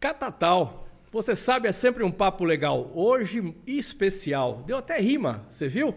[0.00, 0.86] Catatal.
[1.12, 2.90] Você sabe, é sempre um papo legal.
[2.94, 4.62] Hoje, especial.
[4.66, 5.94] Deu até rima, você viu?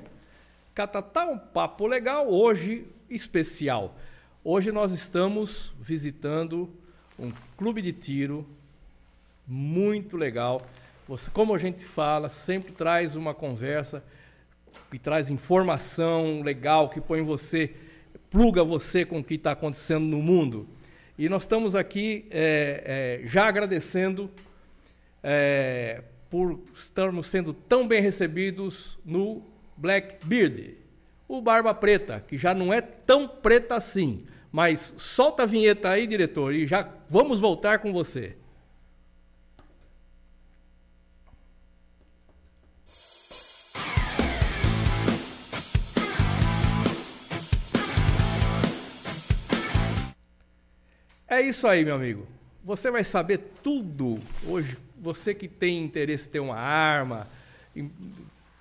[0.76, 2.29] Catatal, papo legal.
[2.29, 3.96] Hoje, especial.
[4.44, 6.70] Hoje nós estamos visitando
[7.18, 8.46] um clube de tiro
[9.48, 10.68] muito legal.
[11.08, 14.04] Você, como a gente fala, sempre traz uma conversa
[14.92, 17.74] que traz informação legal, que põe você,
[18.30, 20.68] pluga você com o que está acontecendo no mundo.
[21.18, 24.32] E nós estamos aqui é, é, já agradecendo
[25.21, 29.43] é, por estarmos sendo tão bem recebidos no
[29.78, 30.75] Blackbeard,
[31.28, 34.25] o Barba Preta, que já não é tão preta assim.
[34.52, 38.36] Mas solta a vinheta aí, diretor, e já vamos voltar com você.
[51.33, 52.28] É isso aí, meu amigo.
[52.64, 54.78] Você vai saber tudo hoje.
[55.02, 57.27] Você que tem interesse em ter uma arma,
[57.75, 57.89] em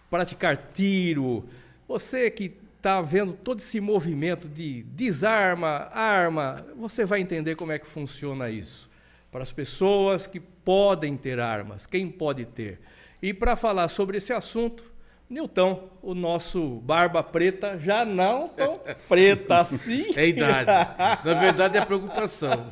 [0.08, 1.44] praticar tiro,
[1.86, 7.78] você que está vendo todo esse movimento de desarma, arma, você vai entender como é
[7.78, 8.88] que funciona isso.
[9.30, 12.80] Para as pessoas que podem ter armas, quem pode ter.
[13.20, 14.82] E para falar sobre esse assunto,
[15.32, 20.04] Nilton, o nosso barba preta, já não tão preta assim.
[20.14, 20.66] É idade.
[21.24, 22.66] Na verdade, é preocupação.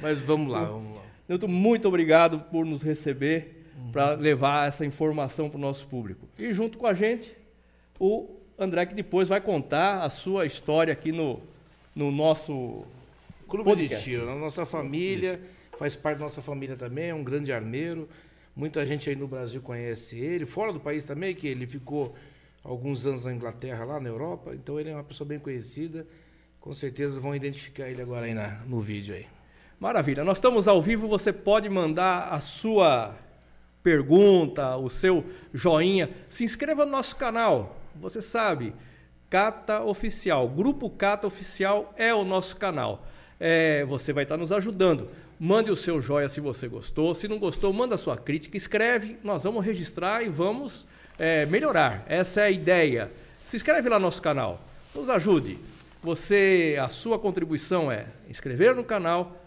[0.00, 1.02] Mas vamos lá, vamos lá.
[1.28, 3.92] Nilton, muito obrigado por nos receber, uhum.
[3.92, 6.26] para levar essa informação para o nosso público.
[6.38, 7.36] E junto com a gente,
[7.98, 11.38] o André, que depois vai contar a sua história aqui no,
[11.94, 12.82] no nosso
[13.46, 14.02] Clube podcast.
[14.02, 15.38] de Tiro, na nossa família,
[15.78, 18.08] faz parte da nossa família também, é um grande armeiro.
[18.54, 22.14] Muita gente aí no Brasil conhece ele, fora do país também, que ele ficou
[22.62, 24.54] alguns anos na Inglaterra, lá na Europa.
[24.54, 26.06] Então ele é uma pessoa bem conhecida.
[26.60, 29.26] Com certeza vão identificar ele agora aí na, no vídeo aí.
[29.78, 30.24] Maravilha.
[30.24, 33.16] Nós estamos ao vivo, você pode mandar a sua
[33.82, 36.10] pergunta, o seu joinha.
[36.28, 37.78] Se inscreva no nosso canal.
[37.96, 38.74] Você sabe,
[39.30, 43.06] Cata Oficial, Grupo Cata Oficial é o nosso canal.
[43.38, 45.08] É, você vai estar nos ajudando.
[45.42, 47.14] Mande o seu joia se você gostou.
[47.14, 49.16] Se não gostou, manda a sua crítica, escreve.
[49.24, 50.86] Nós vamos registrar e vamos
[51.18, 52.04] é, melhorar.
[52.06, 53.10] Essa é a ideia.
[53.42, 54.62] Se inscreve lá no nosso canal.
[54.94, 55.58] Nos ajude.
[56.02, 59.42] Você, a sua contribuição é inscrever no canal,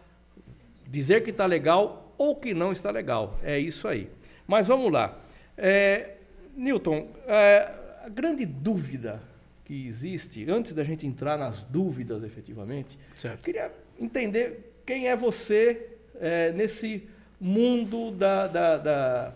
[0.88, 3.40] dizer que está legal ou que não está legal.
[3.44, 4.10] É isso aí.
[4.48, 5.16] Mas vamos lá.
[5.56, 6.16] É,
[6.58, 7.72] Newton, é,
[8.04, 9.22] a grande dúvida
[9.64, 13.44] que existe, antes da gente entrar nas dúvidas efetivamente, certo.
[13.44, 15.90] queria entender quem é você
[16.20, 17.08] é, nesse
[17.40, 19.34] mundo da, da, da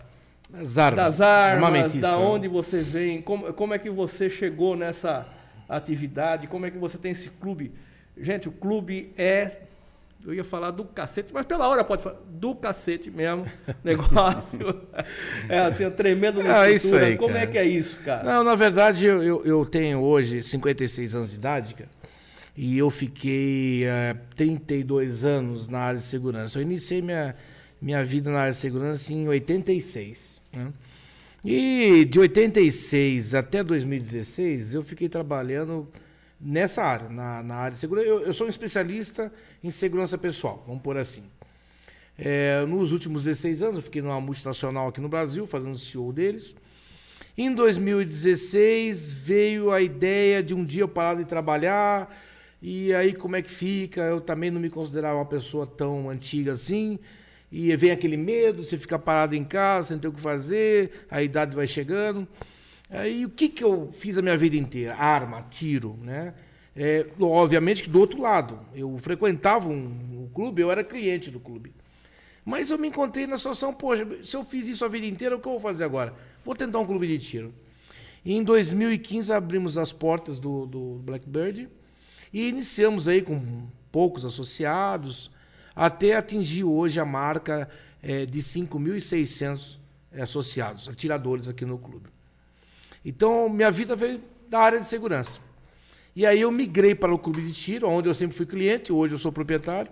[0.50, 5.26] das armas, das armas da onde você vem, como, como é que você chegou nessa
[5.68, 7.72] atividade, como é que você tem esse clube.
[8.16, 9.58] Gente, o clube é
[10.26, 13.46] eu ia falar do cacete, mas pela hora pode falar do cacete mesmo.
[13.84, 14.82] Negócio.
[15.48, 17.44] é assim, é tremendo é isso aí, Como é cara.
[17.44, 18.24] é que é isso, cara?
[18.24, 21.90] Não, na verdade, eu, eu tenho hoje 56 anos de idade, cara.
[22.60, 26.58] E eu fiquei é, 32 anos na área de segurança.
[26.58, 27.36] Eu iniciei minha,
[27.80, 30.40] minha vida na área de segurança em 86.
[30.52, 30.72] Né?
[31.44, 35.88] E de 86 até 2016, eu fiquei trabalhando
[36.40, 38.08] nessa área, na, na área de segurança.
[38.08, 39.32] Eu, eu, sou um especialista
[39.62, 41.22] em segurança pessoal, vamos por assim.
[42.18, 46.56] É, nos últimos 16 anos, eu fiquei numa multinacional aqui no Brasil, fazendo CEO deles.
[47.36, 52.12] Em 2016, veio a ideia de um dia eu parar de trabalhar
[52.60, 54.00] e aí como é que fica?
[54.02, 56.98] Eu também não me considerava uma pessoa tão antiga assim.
[57.50, 61.22] E vem aquele medo, você fica parado em casa, sem ter o que fazer, a
[61.22, 62.28] idade vai chegando.
[62.90, 64.94] Aí o que, que eu fiz a minha vida inteira?
[64.94, 66.34] Arma, tiro, né?
[66.76, 71.40] É, obviamente que do outro lado, eu frequentava um, um, clube, eu era cliente do
[71.40, 71.72] clube.
[72.44, 75.40] Mas eu me encontrei na situação, poxa, se eu fiz isso a vida inteira, o
[75.40, 76.14] que eu vou fazer agora?
[76.44, 77.54] Vou tentar um clube de tiro.
[78.24, 81.68] E em 2015 abrimos as portas do, do Blackbird
[82.32, 85.30] e iniciamos aí com poucos associados,
[85.74, 87.68] até atingir hoje a marca
[88.02, 89.78] é, de 5.600
[90.12, 92.08] é, associados, atiradores aqui no clube.
[93.04, 95.40] Então, minha vida veio da área de segurança.
[96.14, 99.14] E aí eu migrei para o clube de tiro, onde eu sempre fui cliente, hoje
[99.14, 99.90] eu sou proprietário,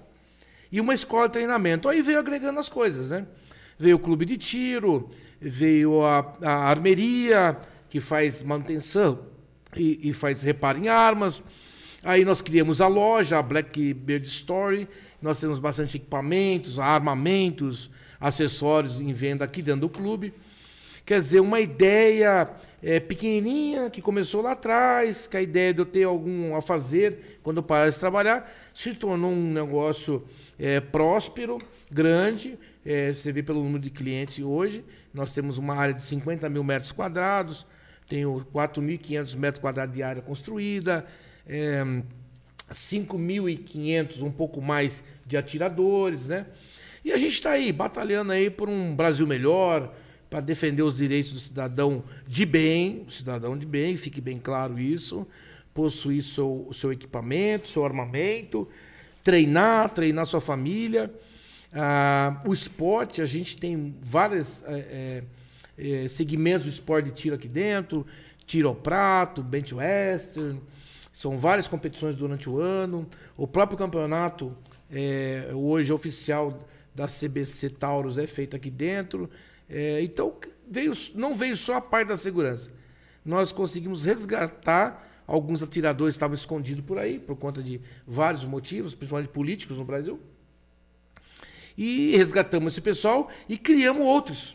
[0.72, 1.88] e uma escola de treinamento.
[1.88, 3.26] Aí veio agregando as coisas, né?
[3.78, 5.08] Veio o clube de tiro,
[5.40, 7.56] veio a, a armeria,
[7.88, 9.20] que faz manutenção
[9.76, 11.42] e, e faz reparo em armas,
[12.06, 14.88] Aí nós criamos a loja, a Blackbird Story.
[15.20, 20.32] Nós temos bastante equipamentos, armamentos, acessórios em venda aqui dentro do clube.
[21.04, 22.48] Quer dizer, uma ideia
[22.80, 27.40] é, pequenininha que começou lá atrás, que a ideia de eu ter algum a fazer
[27.42, 30.24] quando eu parasse de trabalhar, se tornou um negócio
[30.60, 31.58] é, próspero,
[31.90, 36.48] grande, é, você vê pelo número de clientes hoje, nós temos uma área de 50
[36.48, 37.66] mil metros quadrados,
[38.08, 41.04] tenho 4.500 metros quadrados de área construída,
[41.46, 41.84] é,
[42.70, 46.46] 5.500, um pouco mais de atiradores, né?
[47.04, 49.94] E a gente está aí, batalhando aí por um Brasil melhor,
[50.28, 55.26] para defender os direitos do cidadão de bem, cidadão de bem, fique bem claro isso,
[55.72, 58.68] possuir seu, seu equipamento, seu armamento,
[59.22, 61.12] treinar, treinar sua família.
[61.72, 65.22] Ah, o esporte, a gente tem vários é,
[65.78, 68.06] é, segmentos do esporte de tiro aqui dentro,
[68.46, 70.60] tiro ao prato, bench western,
[71.16, 73.08] são várias competições durante o ano.
[73.38, 74.54] O próprio campeonato,
[74.90, 76.60] é, hoje oficial
[76.94, 79.30] da CBC Taurus é feita aqui dentro.
[79.66, 80.36] É, então,
[80.68, 82.70] veio, não veio só a parte da segurança.
[83.24, 88.94] Nós conseguimos resgatar alguns atiradores que estavam escondidos por aí, por conta de vários motivos,
[88.94, 90.20] principalmente políticos no Brasil.
[91.78, 94.54] E resgatamos esse pessoal e criamos outros.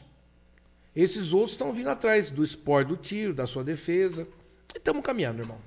[0.95, 4.27] Esses outros estão vindo atrás do esporte do tiro, da sua defesa.
[4.75, 5.57] E estamos caminhando, irmão.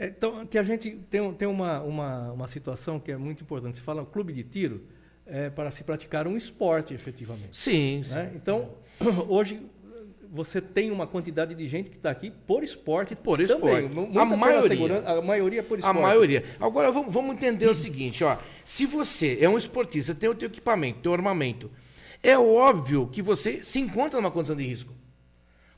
[0.00, 3.76] É, então, que a gente tem, tem uma, uma, uma situação que é muito importante.
[3.76, 4.86] Você fala clube de tiro,
[5.26, 7.50] é, para se praticar um esporte, efetivamente.
[7.52, 8.02] Sim, né?
[8.30, 8.30] sim.
[8.34, 8.70] Então,
[9.28, 9.60] hoje
[10.32, 13.86] você tem uma quantidade de gente que está aqui por esporte por também.
[13.86, 14.18] esporte.
[14.18, 14.98] A maioria.
[15.00, 15.98] A maioria por esporte.
[15.98, 16.44] A maioria.
[16.58, 18.38] Agora vamos, vamos entender o seguinte, ó.
[18.64, 21.70] Se você é um esportista, tem o teu equipamento, teu armamento,
[22.22, 24.94] é óbvio que você se encontra numa condição de risco.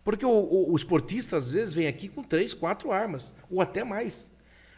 [0.05, 3.85] Porque o, o, o esportista, às vezes, vem aqui com três, quatro armas, ou até
[3.85, 4.31] mais.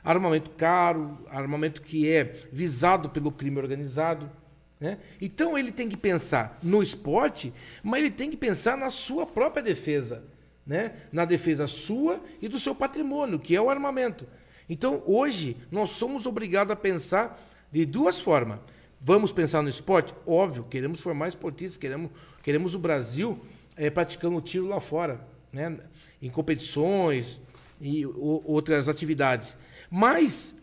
[0.03, 4.31] Armamento caro, armamento que é visado pelo crime organizado.
[4.79, 4.99] Né?
[5.21, 9.63] Então ele tem que pensar no esporte, mas ele tem que pensar na sua própria
[9.63, 10.25] defesa,
[10.67, 10.93] né?
[11.11, 14.27] na defesa sua e do seu patrimônio, que é o armamento.
[14.69, 18.59] Então hoje nós somos obrigados a pensar de duas formas.
[19.01, 20.15] Vamos pensar no esporte?
[20.27, 22.11] Óbvio, queremos formar esportistas, queremos,
[22.43, 23.41] queremos o Brasil
[23.77, 25.21] é, praticando tiro lá fora,
[25.53, 25.79] né?
[26.21, 27.41] em competições
[27.81, 29.57] e o, outras atividades.
[29.91, 30.59] Mas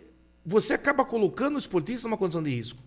[0.46, 2.82] você acaba colocando o esportista numa condição de risco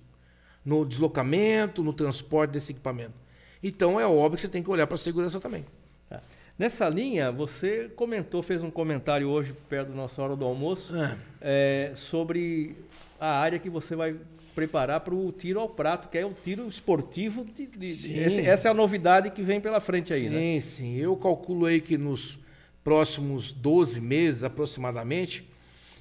[0.64, 3.20] no deslocamento, no transporte desse equipamento.
[3.62, 5.64] Então é óbvio que você tem que olhar para a segurança também.
[6.10, 6.20] É.
[6.58, 11.18] Nessa linha, você comentou, fez um comentário hoje, perto da nossa hora do almoço, é.
[11.40, 12.76] É, sobre
[13.20, 14.16] a área que você vai
[14.54, 17.44] preparar para o tiro ao prato, que é o tiro esportivo.
[17.44, 20.38] De, de, esse, essa é a novidade que vem pela frente aí, sim, né?
[20.38, 20.96] Sim, sim.
[20.96, 22.38] Eu calculo aí que nos
[22.82, 25.48] próximos 12 meses, aproximadamente,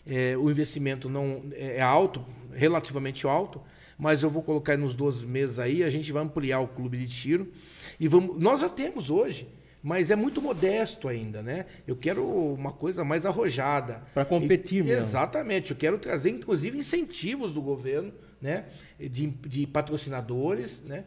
[0.06, 2.24] é, o investimento não é alto,
[2.54, 3.62] relativamente alto,
[3.98, 7.08] mas eu vou colocar nos 12 meses aí, a gente vai ampliar o clube de
[7.08, 7.52] tiro.
[8.00, 9.48] E vamos, nós já temos hoje,
[9.82, 11.66] mas é muito modesto ainda, né?
[11.88, 14.04] Eu quero uma coisa mais arrojada.
[14.14, 15.02] Para competir e, mesmo.
[15.02, 15.72] Exatamente.
[15.72, 18.66] Eu quero trazer, inclusive, incentivos do governo, né?
[19.00, 21.06] De, de patrocinadores, né?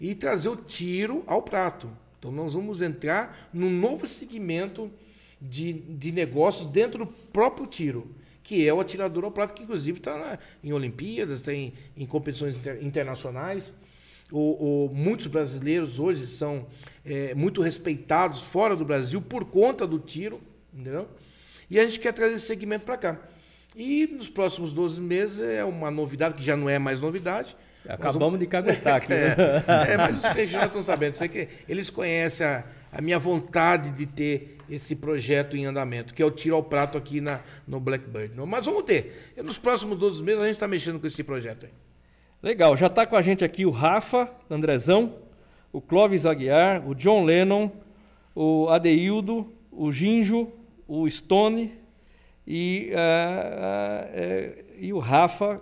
[0.00, 1.90] E trazer o tiro ao prato.
[2.18, 4.90] Então, nós vamos entrar num novo segmento
[5.40, 8.14] de, de negócios dentro do próprio tiro
[8.46, 12.78] que é o atirador ao prato, que inclusive está em Olimpíadas, tem em competições inter,
[12.80, 13.74] internacionais.
[14.30, 16.64] O, o, muitos brasileiros hoje são
[17.04, 20.40] é, muito respeitados fora do Brasil por conta do tiro,
[20.72, 21.08] entendeu?
[21.68, 23.20] E a gente quer trazer esse segmento para cá.
[23.76, 27.54] E nos próximos 12 meses é uma novidade, que já não é mais novidade.
[27.84, 28.38] Acabamos vamos...
[28.40, 29.08] de caguetar aqui.
[29.14, 29.36] Né?
[29.88, 31.16] É, é, mas os clientes já estão sabendo.
[31.16, 36.22] Sei que eles conhecem a, a minha vontade de ter esse projeto em andamento, que
[36.22, 38.34] é o tiro ao prato aqui na, no Blackbird.
[38.46, 39.34] Mas vamos ter.
[39.44, 41.72] Nos próximos 12 meses a gente está mexendo com esse projeto aí.
[42.42, 45.16] Legal, já está com a gente aqui o Rafa Andrezão,
[45.72, 47.70] o Clóvis Aguiar, o John Lennon,
[48.34, 50.50] o Adeildo, o Ginjo,
[50.88, 51.85] o Stone
[52.46, 55.60] e, uh, uh, e o Rafa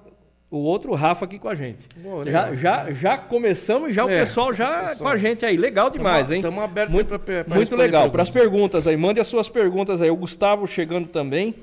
[0.55, 1.89] o outro Rafa aqui com a gente.
[1.97, 5.11] Boa, já, já, já começamos já é, o pessoal já pessoal.
[5.11, 5.57] com a gente aí.
[5.57, 6.39] Legal demais, tamo, hein?
[6.39, 8.09] Estamos abertos muito, para Muito legal.
[8.09, 8.97] Para as perguntas aí.
[8.97, 10.11] Mande as suas perguntas aí.
[10.13, 11.57] O Gustavo chegando também.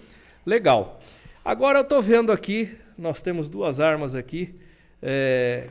[0.45, 0.99] Legal.
[1.43, 4.53] Agora eu estou vendo aqui, nós temos duas armas aqui,
[5.01, 5.67] é,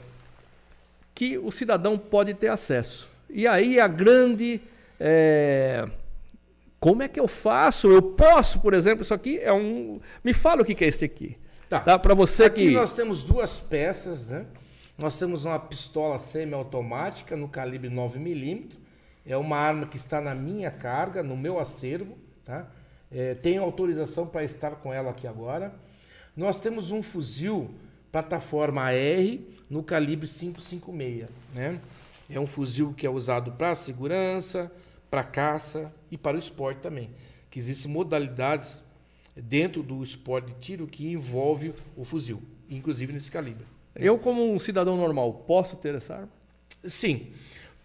[1.14, 3.06] que o cidadão pode ter acesso.
[3.28, 4.62] E aí a grande.
[4.98, 5.86] É,
[6.80, 7.88] como é que eu faço?
[7.88, 10.00] Eu posso, por exemplo, isso aqui é um.
[10.24, 11.36] Me fala o que é esse aqui.
[11.68, 11.80] Tá.
[11.80, 11.98] tá?
[11.98, 12.70] Para você Aqui que.
[12.70, 14.46] nós temos duas peças, né?
[14.96, 18.70] Nós temos uma pistola semiautomática no calibre 9mm.
[19.26, 22.16] É uma arma que está na minha carga, no meu acervo.
[22.46, 22.66] Tá?
[23.12, 25.74] É, tenho autorização para estar com ela aqui agora.
[26.34, 27.74] Nós temos um fuzil
[28.10, 31.28] plataforma AR no calibre 556.
[31.54, 31.78] Né?
[32.30, 34.72] É um fuzil que é usado para segurança,
[35.10, 37.10] para caça e para o esporte também.
[37.50, 38.84] Que existem modalidades
[39.36, 43.66] dentro do esporte de tiro que envolve o fuzil, inclusive nesse calibre.
[43.94, 46.30] Eu, como um cidadão normal, posso ter essa arma?
[46.84, 47.28] Sim.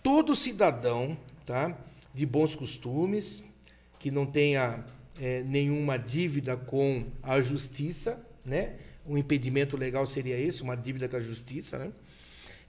[0.04, 1.78] Todo cidadão tá,
[2.14, 3.44] de bons costumes,
[4.00, 4.84] que não tenha
[5.20, 8.76] é, nenhuma dívida com a justiça, né?
[9.08, 11.92] Um impedimento legal seria isso, uma dívida com a justiça, né?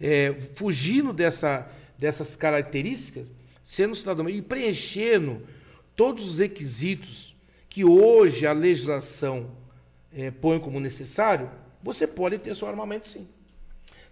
[0.00, 3.26] É, fugindo dessa, dessas características,
[3.66, 5.42] sendo cidadão e preenchendo
[5.96, 7.34] todos os requisitos
[7.68, 9.50] que hoje a legislação
[10.14, 11.50] é, põe como necessário,
[11.82, 13.26] você pode ter seu armamento sim.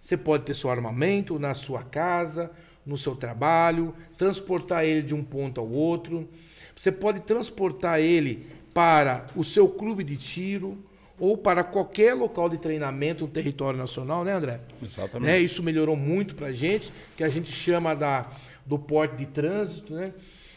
[0.01, 2.51] Você pode ter seu armamento na sua casa,
[2.85, 6.27] no seu trabalho, transportar ele de um ponto ao outro.
[6.75, 10.77] Você pode transportar ele para o seu clube de tiro
[11.17, 14.59] ou para qualquer local de treinamento no território nacional, né, André?
[14.83, 15.31] Exatamente.
[15.31, 15.39] Né?
[15.39, 18.29] Isso melhorou muito para a gente, que a gente chama da,
[18.65, 20.13] do porte de trânsito, né?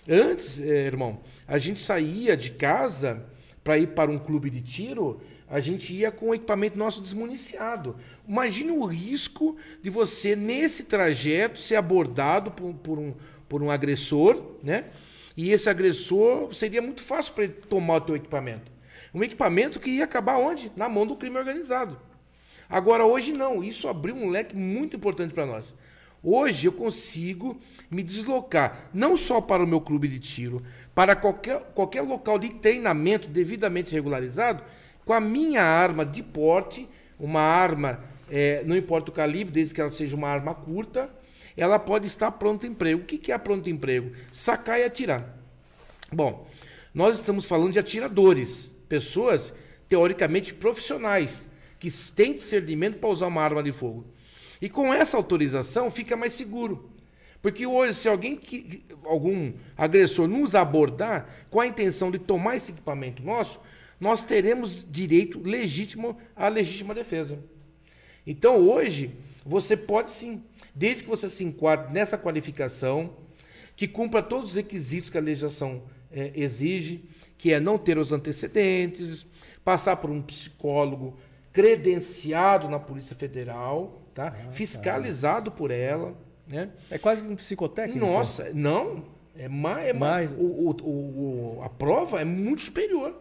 [0.08, 3.26] Antes, eh, irmão, a gente saía de casa
[3.62, 7.96] para ir para um clube de tiro, a gente ia com o equipamento nosso desmuniciado.
[8.26, 13.14] Imagine o risco de você, nesse trajeto, ser abordado por, por um,
[13.48, 14.86] por um agressor, né?
[15.36, 18.70] E esse agressor seria muito fácil para ele tomar o teu equipamento.
[19.14, 20.72] Um equipamento que ia acabar onde?
[20.76, 21.98] Na mão do crime organizado.
[22.68, 23.62] Agora, hoje não.
[23.62, 25.74] Isso abriu um leque muito importante para nós.
[26.22, 27.58] Hoje eu consigo
[27.90, 30.62] me deslocar não só para o meu clube de tiro,
[30.94, 34.62] para qualquer, qualquer local de treinamento devidamente regularizado,
[35.04, 39.80] com a minha arma de porte, uma arma, é, não importa o calibre, desde que
[39.80, 41.10] ela seja uma arma curta,
[41.56, 43.02] ela pode estar pronta emprego.
[43.02, 44.12] O que é pronto emprego?
[44.32, 45.36] Sacar e atirar.
[46.12, 46.48] Bom,
[46.94, 49.52] nós estamos falando de atiradores, pessoas
[49.88, 54.06] teoricamente profissionais, que têm discernimento para usar uma arma de fogo.
[54.60, 56.90] E com essa autorização fica mais seguro.
[57.48, 62.72] Porque hoje, se alguém que, algum agressor nos abordar com a intenção de tomar esse
[62.72, 63.58] equipamento nosso,
[63.98, 67.38] nós teremos direito legítimo à legítima defesa.
[68.26, 70.42] Então, hoje, você pode sim,
[70.74, 73.14] desde que você se enquadre nessa qualificação,
[73.74, 77.02] que cumpra todos os requisitos que a legislação é, exige,
[77.38, 79.24] que é não ter os antecedentes,
[79.64, 81.16] passar por um psicólogo
[81.50, 84.36] credenciado na Polícia Federal, tá?
[84.36, 86.27] Ah, fiscalizado por ela.
[86.48, 86.70] Né?
[86.90, 88.04] É quase um psicotécnico?
[88.04, 89.04] Nossa, não.
[89.36, 89.86] É mais.
[89.86, 90.32] É mais...
[90.32, 93.14] O, o, o, a prova é muito superior.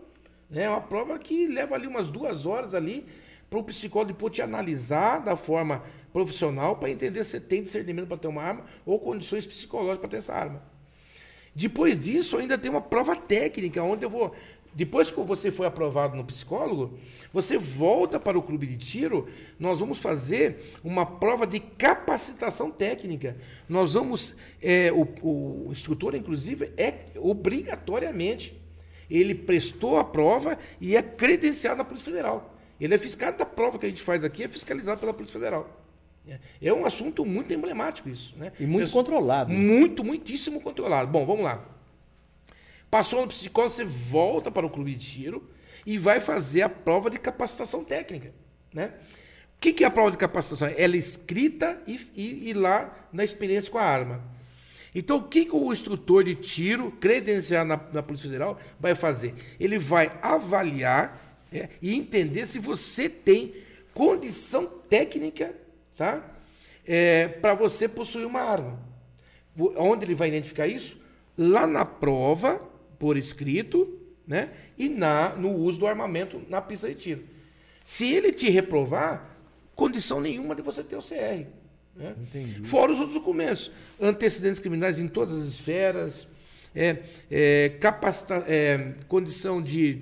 [0.49, 0.63] Né?
[0.63, 3.05] É uma prova que leva ali umas duas horas ali
[3.49, 8.17] para o psicólogo depois te analisar da forma profissional para entender se tem discernimento para
[8.17, 10.61] ter uma arma ou condições psicológicas para ter essa arma.
[11.53, 14.31] Depois disso, ainda tem uma prova técnica, onde eu vou
[14.73, 16.97] depois que você foi aprovado no psicólogo,
[17.33, 19.27] você volta para o clube de tiro,
[19.59, 23.37] nós vamos fazer uma prova de capacitação técnica.
[23.67, 28.59] Nós vamos, é, o, o instrutor, inclusive, é obrigatoriamente,
[29.09, 32.53] ele prestou a prova e é credenciado na Polícia Federal.
[32.79, 35.85] Ele é fiscal da prova que a gente faz aqui, é fiscalizado pela Polícia Federal.
[36.61, 38.35] É um assunto muito emblemático isso.
[38.37, 38.51] Né?
[38.59, 39.51] E muito controlado.
[39.51, 41.09] Muito, muitíssimo controlado.
[41.09, 41.76] Bom, vamos lá.
[42.89, 45.49] Passou no psicólogo, você volta para o clube de tiro
[45.85, 48.33] e vai fazer a prova de capacitação técnica.
[48.73, 48.93] Né?
[49.57, 50.67] O que, é a prova de capacitação?
[50.77, 54.23] Ela é escrita e, e, e lá na experiência com a arma.
[54.93, 59.35] Então, o que, que o instrutor de tiro, credenciado na, na Polícia Federal, vai fazer?
[59.59, 63.53] Ele vai avaliar é, e entender se você tem
[63.93, 65.53] condição técnica
[65.97, 66.23] tá?
[66.85, 68.79] É, para você possuir uma arma.
[69.75, 71.01] Onde ele vai identificar isso?
[71.37, 72.63] Lá na prova
[72.99, 74.49] por escrito, né?
[74.77, 77.23] E na, no uso do armamento na pista de tiro.
[77.83, 79.37] Se ele te reprovar,
[79.75, 81.45] condição nenhuma de você ter o CR.
[81.95, 82.15] Né?
[82.63, 83.71] Fora os outros documentos.
[83.99, 86.27] Antecedentes criminais em todas as esferas,
[86.75, 86.97] é,
[87.31, 90.01] é, capacita, é, condição de,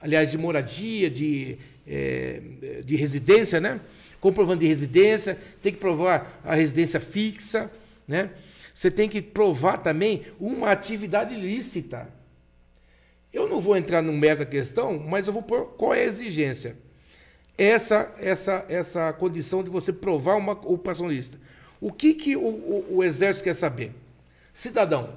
[0.00, 2.40] aliás, de moradia, de, é,
[2.84, 3.80] de residência, né?
[4.20, 7.70] Comprovando de residência, tem que provar a residência fixa,
[8.08, 8.30] né?
[8.72, 12.08] Você tem que provar também uma atividade ilícita.
[13.36, 16.04] Eu não vou entrar no mérito da questão, mas eu vou pôr qual é a
[16.04, 16.74] exigência.
[17.58, 21.38] Essa, essa, essa condição de você provar uma ocupação lista.
[21.78, 23.92] O que, que o, o, o Exército quer saber?
[24.54, 25.12] Cidadão,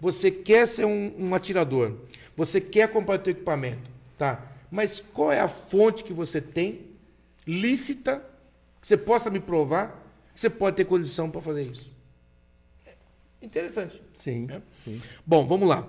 [0.00, 1.98] você quer ser um, um atirador,
[2.34, 4.50] você quer comprar o seu equipamento, tá?
[4.70, 6.80] Mas qual é a fonte que você tem,
[7.46, 8.24] lícita,
[8.80, 10.02] que você possa me provar,
[10.32, 11.92] que você pode ter condição para fazer isso?
[13.42, 14.00] Interessante.
[14.14, 14.62] Sim, é?
[14.82, 15.02] sim.
[15.26, 15.86] Bom, vamos lá.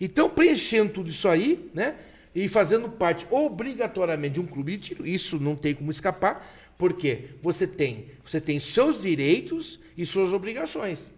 [0.00, 1.96] Então, preenchendo tudo isso aí, né?
[2.34, 7.30] E fazendo parte obrigatoriamente de um clube de tiro, isso não tem como escapar, porque
[7.40, 11.12] você tem, você tem seus direitos e suas obrigações.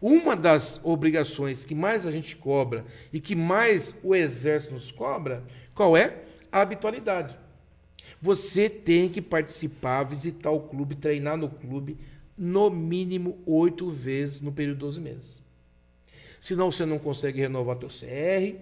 [0.00, 5.44] Uma das obrigações que mais a gente cobra e que mais o exército nos cobra,
[5.76, 6.24] qual é?
[6.50, 7.38] A habitualidade.
[8.20, 11.96] Você tem que participar, visitar o clube, treinar no clube
[12.36, 15.41] no mínimo oito vezes no período de 12 meses.
[16.42, 18.58] Senão você não consegue renovar teu CR,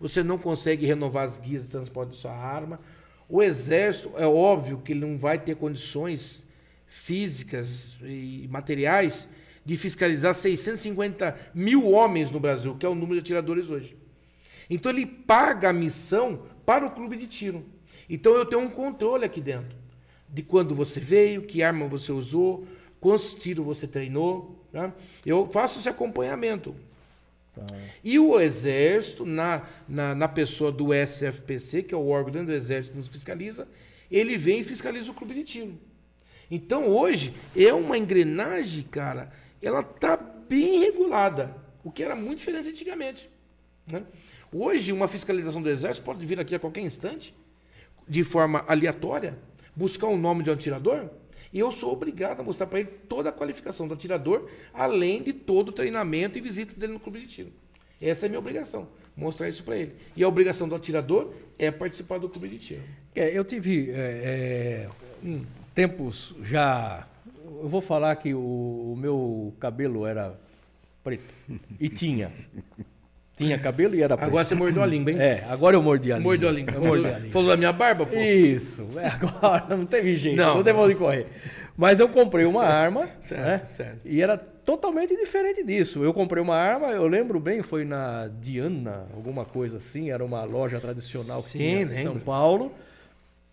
[0.00, 2.80] você não consegue renovar as guias de transporte da sua arma.
[3.28, 6.44] O exército, é óbvio que ele não vai ter condições
[6.88, 9.28] físicas e materiais
[9.64, 13.96] de fiscalizar 650 mil homens no Brasil, que é o número de atiradores hoje.
[14.68, 17.64] Então ele paga a missão para o clube de tiro.
[18.08, 19.78] Então eu tenho um controle aqui dentro
[20.28, 22.66] de quando você veio, que arma você usou,
[23.00, 24.66] quantos tiros você treinou.
[24.72, 24.92] Né?
[25.24, 26.74] Eu faço esse acompanhamento.
[27.54, 27.66] Tá.
[28.02, 32.92] E o Exército, na, na, na, pessoa do SFPC, que é o órgão do Exército
[32.92, 33.66] que nos fiscaliza,
[34.10, 35.78] ele vem e fiscaliza o clube de tiro.
[36.50, 42.68] Então hoje é uma engrenagem, cara, ela tá bem regulada, o que era muito diferente
[42.68, 43.30] antigamente.
[43.90, 44.04] Né?
[44.52, 47.32] Hoje, uma fiscalização do Exército pode vir aqui a qualquer instante,
[48.08, 49.38] de forma aleatória,
[49.76, 51.08] buscar o nome de um atirador,
[51.52, 55.32] e eu sou obrigado a mostrar para ele toda a qualificação do atirador, além de
[55.32, 57.52] todo o treinamento e visita dele no clube de tiro.
[58.00, 59.92] Essa é a minha obrigação, mostrar isso para ele.
[60.16, 62.82] E a obrigação do atirador é participar do clube de tiro.
[63.14, 64.90] É, eu tive é, é,
[65.22, 67.06] um, tempos já.
[67.60, 70.38] Eu vou falar que o, o meu cabelo era
[71.02, 71.34] preto.
[71.78, 72.32] E tinha.
[73.40, 74.28] Tinha cabelo e era preto.
[74.28, 75.18] Agora você mordeu a língua, hein?
[75.18, 76.32] É, agora eu mordi a língua.
[76.32, 76.74] Mordeu a língua.
[76.74, 77.30] Eu mordi a língua.
[77.32, 78.14] Falou da minha barba, pô?
[78.14, 78.86] Isso.
[78.96, 80.36] É, agora não teve jeito.
[80.36, 81.26] Não, não teve onde correr.
[81.74, 83.08] Mas eu comprei uma arma.
[83.22, 83.62] certo, né?
[83.70, 84.00] certo.
[84.04, 86.04] E era totalmente diferente disso.
[86.04, 90.10] Eu comprei uma arma, eu lembro bem, foi na Diana, alguma coisa assim.
[90.10, 92.70] Era uma loja tradicional Sim, que tinha em São Paulo.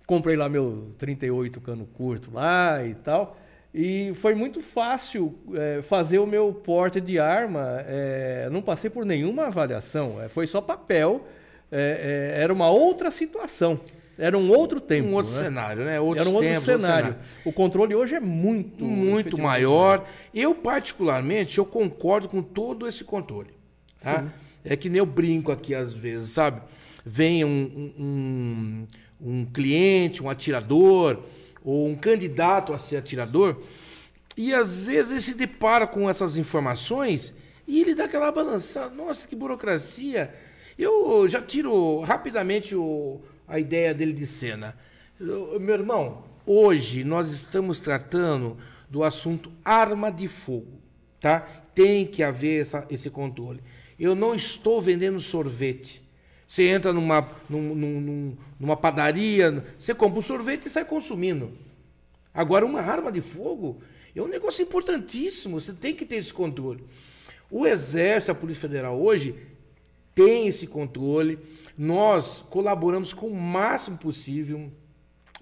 [0.05, 3.37] Comprei lá meu 38 cano curto lá e tal.
[3.79, 7.83] E foi muito fácil é, fazer o meu porte de arma.
[7.85, 10.19] É, não passei por nenhuma avaliação.
[10.19, 11.27] É, foi só papel.
[11.71, 13.79] É, é, era uma outra situação.
[14.17, 15.09] Era um outro tempo.
[15.09, 15.37] Um outro né?
[15.43, 15.99] cenário, né?
[15.99, 17.07] Outros era um outro tempos, cenário.
[17.09, 17.45] Outro cenário.
[17.45, 18.83] O controle hoje é muito...
[18.83, 20.03] Muito maior.
[20.33, 23.51] Eu, particularmente, eu concordo com todo esse controle.
[24.01, 24.25] Tá?
[24.65, 26.63] É que nem eu brinco aqui às vezes, sabe?
[27.05, 28.87] Vem um, um,
[29.21, 31.21] um cliente, um atirador
[31.67, 33.61] ou um candidato a ser atirador,
[34.37, 37.35] e às vezes ele se depara com essas informações
[37.67, 38.95] e ele dá aquela balançada.
[38.95, 40.33] Nossa, que burocracia!
[40.79, 44.77] Eu já tiro rapidamente o, a ideia dele de cena.
[45.19, 48.57] Eu, meu irmão, hoje nós estamos tratando
[48.89, 50.79] do assunto arma de fogo,
[51.19, 51.41] tá?
[51.75, 53.61] Tem que haver essa, esse controle.
[53.99, 56.01] Eu não estou vendendo sorvete.
[56.47, 61.51] Você entra numa, num, num, numa padaria, você compra um sorvete e sai consumindo.
[62.33, 63.81] Agora, uma arma de fogo
[64.15, 66.83] é um negócio importantíssimo, você tem que ter esse controle.
[67.51, 69.35] O Exército, a Polícia Federal hoje
[70.15, 71.37] tem esse controle.
[71.77, 74.71] Nós colaboramos com o máximo possível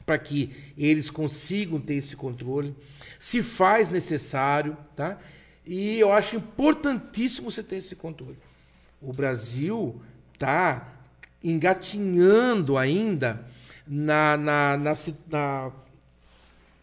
[0.05, 2.75] para que eles consigam ter esse controle.
[3.19, 5.17] Se faz necessário, tá?
[5.65, 8.37] E eu acho importantíssimo você ter esse controle.
[9.01, 9.99] O Brasil
[10.33, 10.94] está
[11.49, 13.45] engatinhando ainda
[13.87, 14.93] na, na, na,
[15.29, 15.71] na,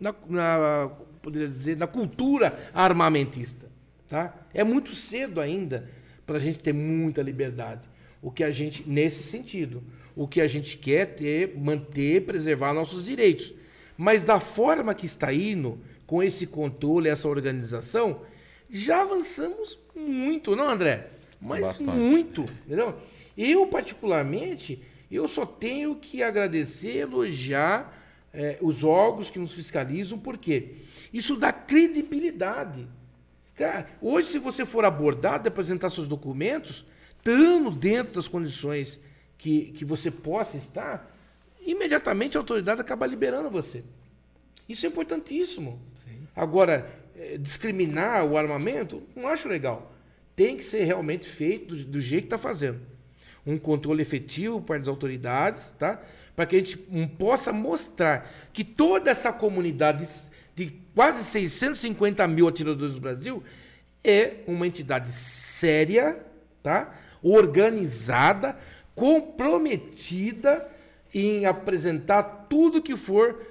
[0.01, 3.71] na, na poderia dizer, na cultura armamentista.
[4.09, 4.35] Tá?
[4.53, 5.89] É muito cedo ainda
[6.27, 7.89] para a gente ter muita liberdade.
[8.21, 9.83] O que a gente, nesse sentido,
[10.15, 13.53] o que a gente quer ter, manter, preservar nossos direitos.
[13.97, 18.21] Mas da forma que está indo, com esse controle, essa organização,
[18.71, 21.09] já avançamos muito, não, André?
[21.41, 21.91] Mas Bastante.
[21.91, 22.95] muito, entendeu?
[23.37, 28.01] Eu, particularmente, eu só tenho que agradecer, elogiar
[28.33, 30.77] é, os órgãos que nos fiscalizam, por quê?
[31.13, 32.89] Isso dá credibilidade.
[33.55, 38.99] Cara, hoje, se você for abordado e apresentar seus documentos, estando dentro das condições
[39.37, 41.15] que, que você possa estar,
[41.61, 43.85] imediatamente a autoridade acaba liberando você.
[44.67, 45.79] Isso é importantíssimo.
[46.03, 46.27] Sim.
[46.35, 49.93] Agora, é, discriminar o armamento, não acho legal.
[50.35, 52.92] Tem que ser realmente feito do, do jeito que está fazendo
[53.47, 56.01] um controle efetivo para as autoridades, tá?
[56.35, 56.77] para que a gente
[57.19, 60.09] possa mostrar que toda essa comunidade
[60.55, 63.43] de quase 650 mil atiradores do Brasil
[64.05, 66.19] é uma entidade séria,
[66.63, 66.95] tá?
[67.23, 68.57] organizada,
[68.95, 70.69] comprometida
[71.15, 73.47] em apresentar tudo que for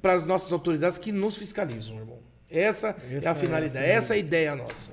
[0.00, 2.18] para as nossas autoridades que nos fiscalizam, irmão.
[2.50, 4.91] Essa, essa é a finalidade, é a essa é a ideia nossa.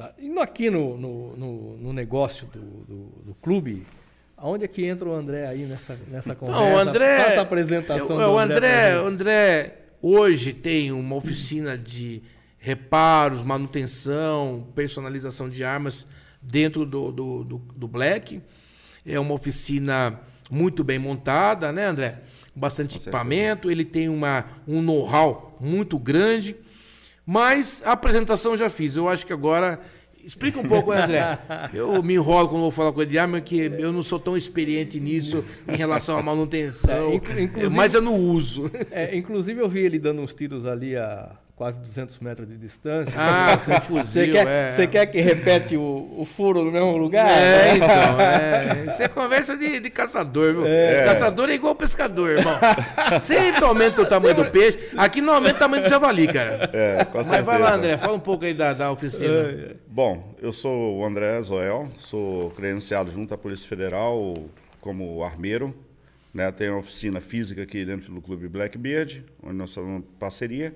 [0.00, 0.14] Tá.
[0.18, 3.86] E aqui no, no, no, no negócio do, do, do, clube,
[4.34, 6.62] aonde é que entra o André aí nessa, nessa conversa?
[6.62, 8.98] Não, o André, Faça a apresentação eu, do André.
[8.98, 12.22] O André, André hoje tem uma oficina de
[12.56, 16.06] reparos, manutenção, personalização de armas
[16.40, 18.40] dentro do, do, do, do Black.
[19.04, 20.18] É uma oficina
[20.50, 22.22] muito bem montada, né, André?
[22.56, 23.70] Bastante equipamento.
[23.70, 26.56] Ele tem uma, um know-how muito grande.
[27.24, 28.96] Mas a apresentação eu já fiz.
[28.96, 29.80] Eu acho que agora.
[30.22, 31.38] Explica um pouco, André.
[31.72, 34.36] Eu me enrolo quando vou falar com ele de arma, que eu não sou tão
[34.36, 37.18] experiente nisso em relação à manutenção.
[37.56, 38.70] É, mas eu não uso.
[38.90, 43.12] É, inclusive, eu vi ele dando uns tiros ali a quase 200 metros de distância.
[43.18, 44.70] Ah, você fuzil, você quer, é.
[44.70, 47.28] Você quer que repete o, o, furo no mesmo lugar?
[47.30, 47.90] É, então.
[48.30, 48.86] É.
[48.90, 50.66] Isso é conversa de, de caçador, viu?
[50.66, 51.04] É.
[51.04, 52.58] Caçador é igual pescador, irmão.
[53.20, 54.78] Sempre aumenta o tamanho do peixe.
[54.96, 56.70] Aqui não aumenta o tamanho do javali, cara.
[56.72, 57.98] É, com Mas vai lá, André.
[57.98, 59.30] Fala um pouco aí da, da oficina.
[59.30, 59.76] É.
[59.86, 64.44] Bom, eu sou o André Zoel, sou credenciado junto à Polícia Federal
[64.80, 65.74] como armeiro.
[66.32, 66.50] Né?
[66.52, 70.72] Tenho uma oficina física aqui dentro do Clube Blackbeard, onde nós somos parceria.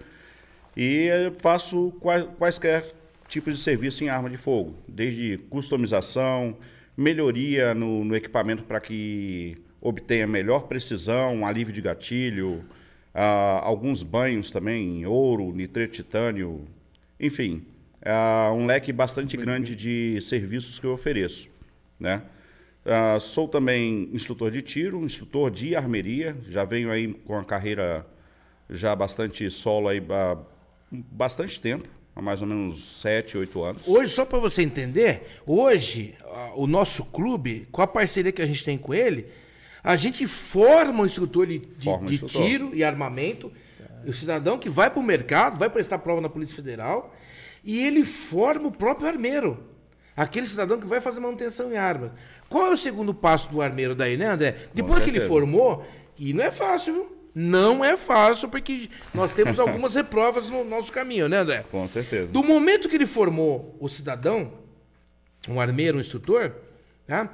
[0.76, 1.08] E
[1.38, 1.92] faço
[2.38, 2.92] quaisquer
[3.28, 6.56] tipos de serviço em arma de fogo, desde customização,
[6.96, 12.64] melhoria no, no equipamento para que obtenha melhor precisão, alívio de gatilho,
[13.14, 16.64] uh, alguns banhos também em ouro, nitreto titânio,
[17.20, 17.64] enfim,
[18.02, 21.48] uh, um leque bastante grande de serviços que eu ofereço,
[21.98, 22.22] né?
[22.84, 28.06] Uh, sou também instrutor de tiro, instrutor de armeria, já venho aí com a carreira
[28.68, 30.00] já bastante solo aí
[30.90, 33.82] bastante tempo, há mais ou menos 7, 8 anos.
[33.86, 36.14] Hoje, só para você entender, hoje
[36.54, 39.26] o nosso clube, com a parceria que a gente tem com ele,
[39.82, 42.42] a gente forma um instrutor de, de, de instrutor.
[42.42, 43.52] tiro e armamento,
[44.06, 47.14] o cidadão que vai para o mercado, vai prestar prova na Polícia Federal,
[47.62, 49.64] e ele forma o próprio armeiro.
[50.16, 52.12] Aquele cidadão que vai fazer manutenção em armas.
[52.48, 54.56] Qual é o segundo passo do armeiro daí, né, André?
[54.72, 55.84] Depois que ele formou,
[56.16, 57.13] e não é fácil, viu?
[57.34, 61.64] Não é fácil, porque nós temos algumas reprovas no nosso caminho, né, André?
[61.70, 62.28] Com certeza.
[62.28, 64.52] Do momento que ele formou o cidadão,
[65.48, 66.52] um armeiro, um instrutor,
[67.06, 67.30] tá?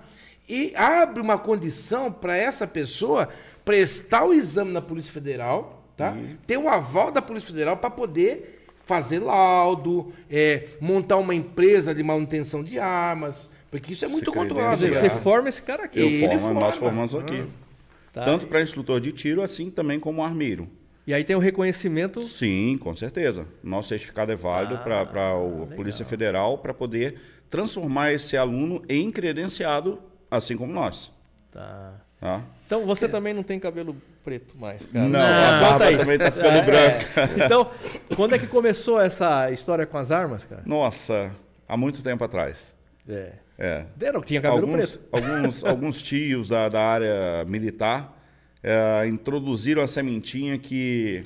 [0.51, 3.29] e abre uma condição para essa pessoa
[3.65, 6.11] prestar o exame na Polícia Federal, tá?
[6.11, 6.37] Uhum.
[6.45, 12.03] ter o aval da Polícia Federal para poder fazer laudo, é, montar uma empresa de
[12.03, 14.77] manutenção de armas, porque isso é muito controlado.
[14.77, 16.01] Você forma esse cara aqui.
[16.01, 17.45] Eu formo, nós formamos aqui.
[17.47, 17.70] Ah.
[18.13, 18.25] Tá.
[18.25, 20.69] Tanto para instrutor de tiro, assim também como armeiro.
[21.07, 22.21] E aí tem o reconhecimento?
[22.23, 23.47] Sim, com certeza.
[23.63, 27.19] Nosso certificado é válido ah, para a Polícia Federal para poder
[27.49, 29.99] transformar esse aluno em credenciado,
[30.31, 31.11] assim como nós.
[31.51, 31.95] Tá.
[32.21, 32.45] tá?
[32.65, 35.09] Então você também não tem cabelo preto mais, cara?
[35.09, 35.97] Não, a barba aí.
[35.97, 37.21] também está ficando é, branca.
[37.21, 37.45] É.
[37.45, 37.71] Então,
[38.15, 40.63] quando é que começou essa história com as armas, cara?
[40.65, 41.35] Nossa,
[41.67, 42.73] há muito tempo atrás.
[43.09, 43.33] É.
[43.61, 43.85] É.
[43.95, 45.09] Deram, tinha cabelo alguns, preto.
[45.13, 48.19] Alguns, alguns tios da, da área militar
[48.63, 51.23] é, introduziram a sementinha que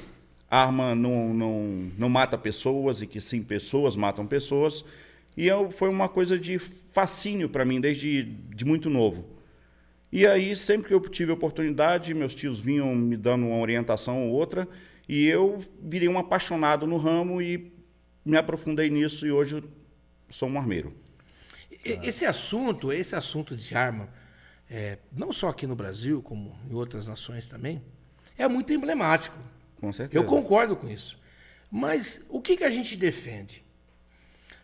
[0.50, 4.84] arma não, não, não mata pessoas e que sim, pessoas matam pessoas.
[5.36, 9.24] E eu, foi uma coisa de fascínio para mim desde de muito novo.
[10.10, 14.32] E aí, sempre que eu tive oportunidade, meus tios vinham me dando uma orientação ou
[14.32, 14.68] outra,
[15.08, 17.72] e eu virei um apaixonado no ramo e
[18.24, 19.62] me aprofundei nisso e hoje
[20.30, 21.03] sou um armeiro.
[21.84, 24.08] Esse assunto, esse assunto de arma,
[24.70, 27.82] é, não só aqui no Brasil, como em outras nações também,
[28.36, 29.36] é muito emblemático.
[29.80, 30.22] Com certeza.
[30.22, 31.18] Eu concordo com isso.
[31.70, 33.64] Mas o que, que a gente defende?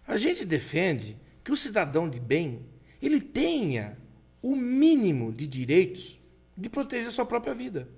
[0.07, 2.67] A gente defende que o cidadão de bem
[3.01, 3.97] ele tenha
[4.43, 6.19] o mínimo de direitos
[6.57, 7.89] de proteger a sua própria vida,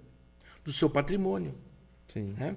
[0.64, 1.54] do seu patrimônio.
[2.08, 2.34] Sim.
[2.38, 2.56] Né?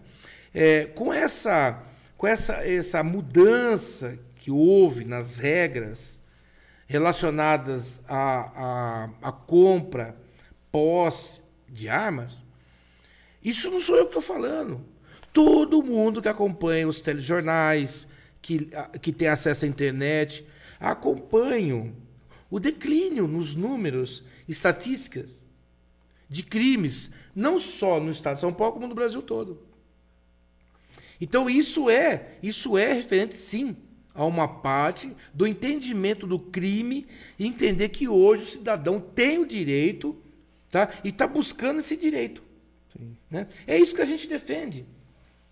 [0.54, 1.84] É, com essa,
[2.18, 6.15] com essa, essa mudança que houve nas regras
[6.86, 10.16] relacionadas à, à, à compra,
[10.72, 12.44] posse de armas,
[13.44, 14.84] isso não sou eu que estou falando.
[15.34, 18.08] Todo mundo que acompanha os telejornais,
[18.42, 18.70] que,
[19.02, 20.46] que tem acesso à internet,
[20.80, 21.94] acompanham
[22.50, 25.44] o declínio nos números, estatísticas
[26.30, 29.62] de crimes, não só no estado de São Paulo, como no Brasil todo.
[31.20, 33.76] Então isso é, isso é referente sim
[34.16, 37.06] a uma parte do entendimento do crime
[37.38, 40.16] e entender que hoje o cidadão tem o direito
[40.72, 40.90] tá?
[41.04, 42.42] e está buscando esse direito.
[43.30, 43.48] Né?
[43.68, 44.86] É isso que a gente defende.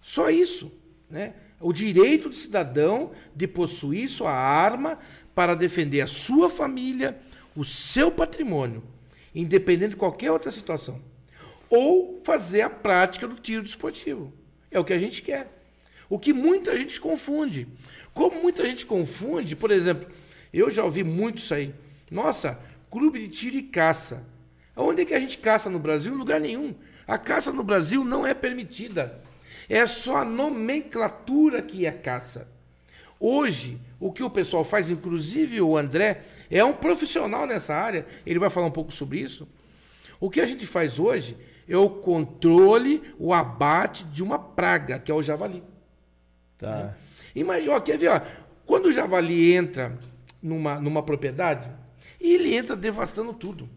[0.01, 0.71] Só isso.
[1.09, 1.33] Né?
[1.59, 4.97] O direito do cidadão de possuir sua arma
[5.35, 7.19] para defender a sua família,
[7.55, 8.83] o seu patrimônio,
[9.35, 11.01] independente de qualquer outra situação.
[11.69, 14.31] Ou fazer a prática do tiro desportivo.
[14.69, 15.51] É o que a gente quer.
[16.09, 17.67] O que muita gente confunde.
[18.13, 20.07] Como muita gente confunde, por exemplo,
[20.53, 21.73] eu já ouvi muito isso aí.
[22.11, 24.27] Nossa, clube de tiro e caça.
[24.75, 26.13] Onde é que a gente caça no Brasil?
[26.13, 26.75] Em lugar nenhum.
[27.07, 29.19] A caça no Brasil não é permitida.
[29.67, 32.51] É só a nomenclatura que é caça.
[33.19, 38.39] Hoje, o que o pessoal faz, inclusive o André, é um profissional nessa área, ele
[38.39, 39.47] vai falar um pouco sobre isso.
[40.19, 45.11] O que a gente faz hoje é o controle, o abate de uma praga, que
[45.11, 45.63] é o javali.
[46.57, 46.77] Tá.
[46.77, 46.95] Né?
[47.35, 48.21] Imagina, ó, quer ver, ó,
[48.65, 49.97] quando o javali entra
[50.41, 51.69] numa, numa propriedade,
[52.19, 53.69] ele entra devastando tudo.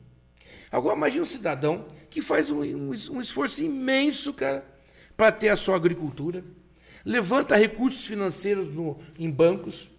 [0.71, 4.65] Agora imagine um cidadão que faz um, um, um esforço imenso, cara,
[5.17, 6.45] para ter a sua agricultura,
[7.05, 9.91] levanta recursos financeiros no, em bancos,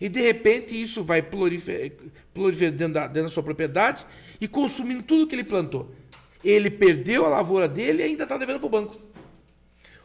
[0.00, 4.06] e de repente isso vai proliferando dentro, da, dentro da sua propriedade
[4.40, 5.94] e consumindo tudo que ele plantou.
[6.42, 8.98] Ele perdeu a lavoura dele e ainda está devendo para o banco.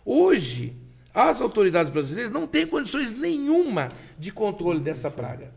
[0.03, 0.75] Hoje,
[1.15, 5.53] as autoridades brasileiras não têm condições nenhuma de controle dessa praga.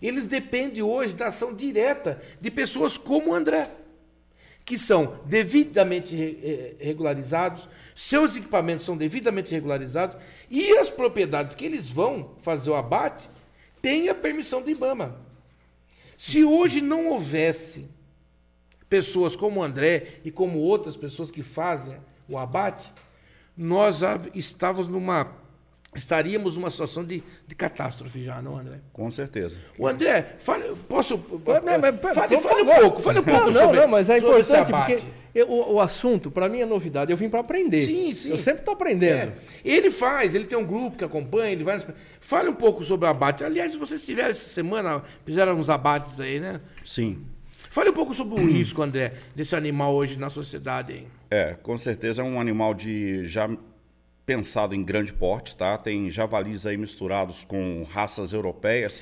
[0.00, 3.70] Eles dependem hoje da ação direta de pessoas como o André,
[4.62, 10.16] que são devidamente eh, regularizados, seus equipamentos são devidamente regularizados
[10.50, 13.28] e as propriedades que eles vão fazer o abate
[13.80, 15.16] têm a permissão do IBAMA.
[16.16, 17.88] Se hoje não houvesse
[18.88, 21.96] pessoas como o André e como outras pessoas que fazem
[22.28, 22.92] o abate,
[23.60, 24.00] nós
[24.34, 25.38] estávamos numa
[25.94, 28.78] estaríamos numa situação de, de catástrofe já, não, André?
[28.92, 29.56] Com certeza.
[29.78, 31.18] O André, fale, posso.
[31.44, 34.18] Mas, mas, fale, fale um pouco, fale um pouco não, sobre Não, não, mas é
[34.18, 35.00] importante, porque
[35.34, 37.10] eu, o, o, assunto, para mim, é novidade.
[37.10, 37.84] Eu vim para aprender.
[37.84, 38.30] Sim, sim.
[38.30, 39.32] Eu sempre estou aprendendo.
[39.32, 39.32] É.
[39.64, 41.78] Ele faz, ele tem um grupo que acompanha, ele vai.
[42.20, 43.42] Fale um pouco sobre o abate.
[43.42, 46.60] Aliás, se vocês tiveram essa semana, fizeram uns abates aí, né?
[46.84, 47.24] Sim.
[47.70, 50.92] Fale um pouco sobre o risco, André, desse animal hoje na sociedade.
[50.92, 51.06] Hein?
[51.30, 53.48] É, com certeza é um animal de já
[54.26, 55.78] pensado em grande porte, tá?
[55.78, 59.00] Tem javalis aí misturados com raças europeias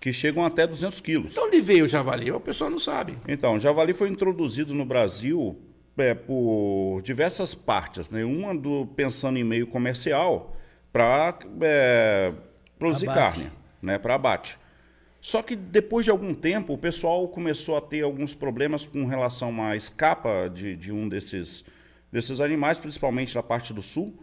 [0.00, 1.32] que chegam até 200 quilos.
[1.34, 2.32] De onde veio o javali?
[2.32, 3.16] O pessoal não sabe.
[3.28, 5.56] Então, o javali foi introduzido no Brasil
[5.96, 8.24] é, por diversas partes, né?
[8.24, 10.56] Uma do pensando em meio comercial
[10.92, 12.32] para é,
[12.76, 13.36] produzir abate.
[13.36, 13.96] carne, né?
[13.96, 14.58] Para abate.
[15.20, 19.62] Só que depois de algum tempo o pessoal começou a ter alguns problemas com relação
[19.62, 21.64] à escapa de, de um desses,
[22.10, 24.14] desses animais, principalmente na parte do sul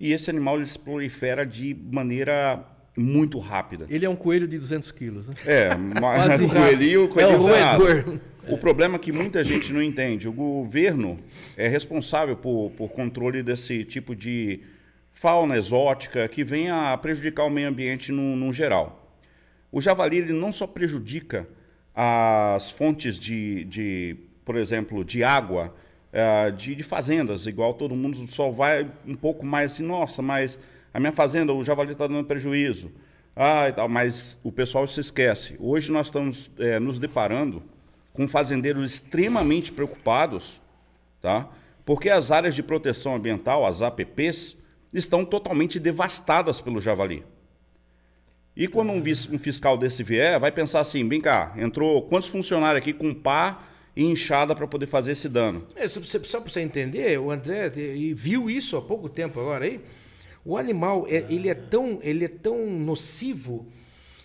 [0.00, 2.64] e esse animal ele se prolifera de maneira
[2.96, 3.86] muito rápida.
[3.88, 5.34] Ele é um coelho de 200 quilos, né?
[5.46, 8.20] É, mas o coelhinho, coelhinho é o roedor.
[8.48, 10.26] O problema é que muita gente não entende.
[10.26, 11.18] O governo
[11.56, 14.60] é responsável por, por controle desse tipo de
[15.12, 18.97] fauna exótica que vem a prejudicar o meio ambiente no, no geral.
[19.70, 21.48] O javali ele não só prejudica
[21.94, 25.74] as fontes de, de, por exemplo, de água,
[26.12, 30.58] é, de, de, fazendas, igual todo mundo só vai um pouco mais assim, nossa, mas
[30.94, 32.90] a minha fazenda, o javali está dando prejuízo.
[33.36, 35.56] Ah, e tal, mas o pessoal se esquece.
[35.60, 37.62] Hoje nós estamos é, nos deparando
[38.12, 40.60] com fazendeiros extremamente preocupados,
[41.20, 41.48] tá?
[41.88, 44.56] porque as áreas de proteção ambiental, as APPs,
[44.92, 47.24] estão totalmente devastadas pelo javali.
[48.58, 52.82] E quando um, um fiscal desse vier, vai pensar assim, vem cá, entrou quantos funcionários
[52.82, 53.62] aqui com pá
[53.94, 55.64] e inchada para poder fazer esse dano.
[55.76, 56.00] É, só
[56.40, 57.70] para você entender, o André
[58.16, 59.80] viu isso há pouco tempo agora aí.
[60.44, 63.64] O animal é, ele é tão ele é tão nocivo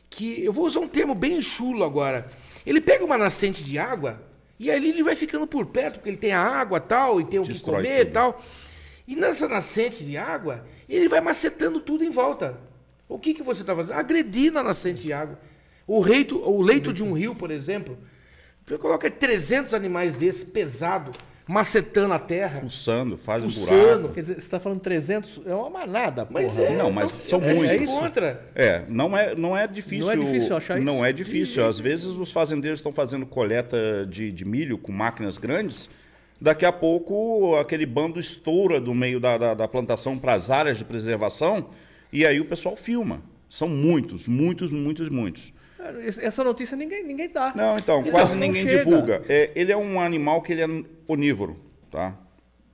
[0.09, 2.27] que eu vou usar um termo bem chulo agora.
[2.65, 4.19] Ele pega uma nascente de água
[4.59, 7.39] e ali ele vai ficando por perto porque ele tem a água tal e tem
[7.39, 8.43] o Destrói que comer e tal.
[9.07, 12.72] E nessa nascente de água ele vai macetando tudo em volta.
[13.13, 13.95] O que que você está fazendo?
[13.95, 15.37] Agredindo a nascente de água.
[15.85, 17.95] O, reito, o leito de um rio, por exemplo,
[18.65, 21.11] você coloca 300 animais desses, pesado,
[21.47, 22.61] macetando a terra.
[22.61, 23.75] Fuçando, faz fuçando.
[23.75, 24.13] um buraco.
[24.15, 26.41] Quer dizer, você está falando 300, é uma manada, porra.
[26.41, 27.69] Mas é, não, mas são é, muitos.
[27.69, 27.99] É isso?
[27.99, 28.49] Contra.
[28.55, 30.07] É, não é, não é difícil.
[30.07, 30.85] Não é difícil achar isso?
[30.85, 31.67] Não é difícil.
[31.67, 35.87] Às vezes os fazendeiros estão fazendo coleta de, de milho com máquinas grandes,
[36.41, 40.79] daqui a pouco aquele bando estoura do meio da, da, da plantação para as áreas
[40.79, 41.69] de preservação,
[42.13, 43.23] e aí o pessoal filma.
[43.49, 45.53] São muitos, muitos, muitos, muitos.
[46.05, 47.53] Essa notícia ninguém, ninguém dá.
[47.55, 48.85] Não, então, então quase ninguém chega.
[48.85, 49.21] divulga.
[49.27, 51.59] É, ele é um animal que ele é onívoro,
[51.91, 52.17] tá?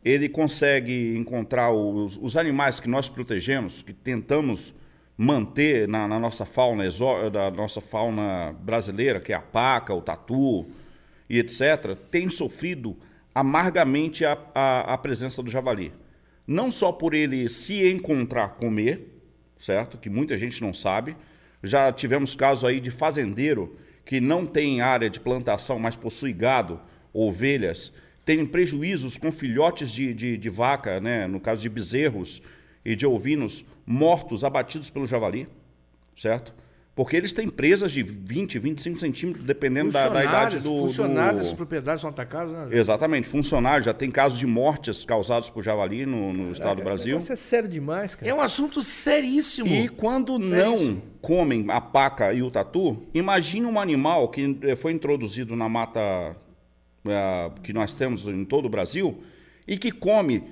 [0.05, 4.73] Ele consegue encontrar os, os animais que nós protegemos, que tentamos
[5.17, 6.83] manter na, na nossa fauna
[7.31, 10.67] da nossa fauna brasileira, que é a paca, o tatu
[11.29, 12.95] e etc., tem sofrido
[13.33, 15.91] amargamente a, a, a presença do javali.
[16.47, 19.18] Não só por ele se encontrar comer,
[19.59, 19.97] certo?
[19.97, 21.15] Que muita gente não sabe,
[21.61, 26.79] já tivemos casos aí de fazendeiro que não tem área de plantação, mas possui gado,
[27.13, 27.91] ovelhas,
[28.25, 31.27] tem prejuízos com filhotes de, de, de vaca, né?
[31.27, 32.41] no caso de bezerros
[32.83, 35.47] e de ovinos, mortos, abatidos pelo javali,
[36.15, 36.53] certo?
[36.99, 40.79] Porque eles têm presas de 20, 25 centímetros, dependendo da, da, idade do.
[40.79, 41.37] Funcionários do...
[41.37, 42.67] dessas propriedades são atacados, né?
[42.71, 43.85] Exatamente, funcionários.
[43.85, 47.17] Já tem casos de mortes causados por javali no, no estado do Brasil.
[47.17, 48.29] Isso é sério demais, cara.
[48.29, 49.69] É um assunto seríssimo.
[49.69, 50.95] E quando seríssimo.
[50.95, 55.69] não comem a paca e o tatu, imagine um animal que eh, foi introduzido na
[55.69, 56.35] mata
[57.05, 59.23] uh, que nós temos em todo o Brasil
[59.65, 60.43] e que come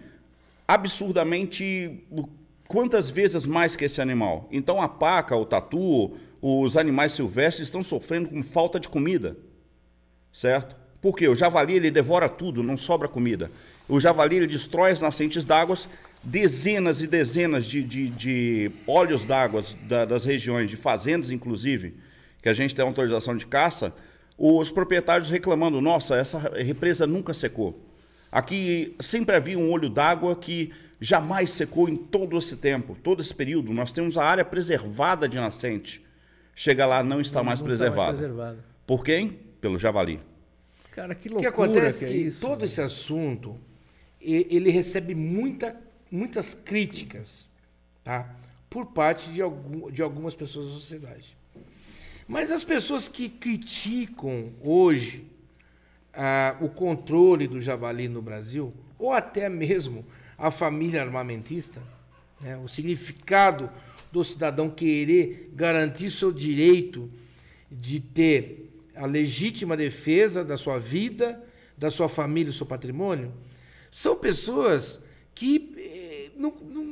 [0.65, 2.05] absurdamente
[2.69, 4.47] quantas vezes mais que esse animal.
[4.49, 9.37] Então a paca, o tatu, os animais silvestres estão sofrendo com falta de comida,
[10.31, 10.75] certo?
[11.01, 13.51] Porque o javali ele devora tudo, não sobra comida.
[13.87, 15.77] O javali ele destrói as nascentes d'água,
[16.23, 21.95] dezenas e dezenas de, de, de olhos d'água da, das regiões, de fazendas inclusive,
[22.41, 23.93] que a gente tem autorização de caça,
[24.37, 27.83] os proprietários reclamando: nossa, essa represa nunca secou.
[28.31, 33.33] Aqui sempre havia um olho d'água que jamais secou em todo esse tempo, todo esse
[33.33, 33.73] período.
[33.73, 36.05] Nós temos a área preservada de nascente.
[36.59, 37.93] Chega lá, não está, não, mais, não preservada.
[37.93, 38.65] está mais preservada.
[38.87, 39.29] Por quem?
[39.61, 40.19] Pelo javali.
[40.91, 41.49] Cara, que loucura.
[41.49, 43.59] O que acontece que, é que todo esse assunto
[44.19, 47.47] ele recebe muita, muitas críticas,
[48.03, 48.35] tá?
[48.71, 51.37] Por parte de, algum, de algumas pessoas da sociedade.
[52.27, 55.27] Mas as pessoas que criticam hoje
[56.11, 60.03] ah, o controle do javali no Brasil, ou até mesmo
[60.35, 61.83] a família armamentista,
[62.41, 63.69] né, o significado
[64.11, 67.09] do cidadão querer garantir seu direito
[67.69, 71.43] de ter a legítima defesa da sua vida,
[71.77, 73.33] da sua família, do seu patrimônio,
[73.91, 75.03] são pessoas
[75.35, 76.83] que eh, não, não,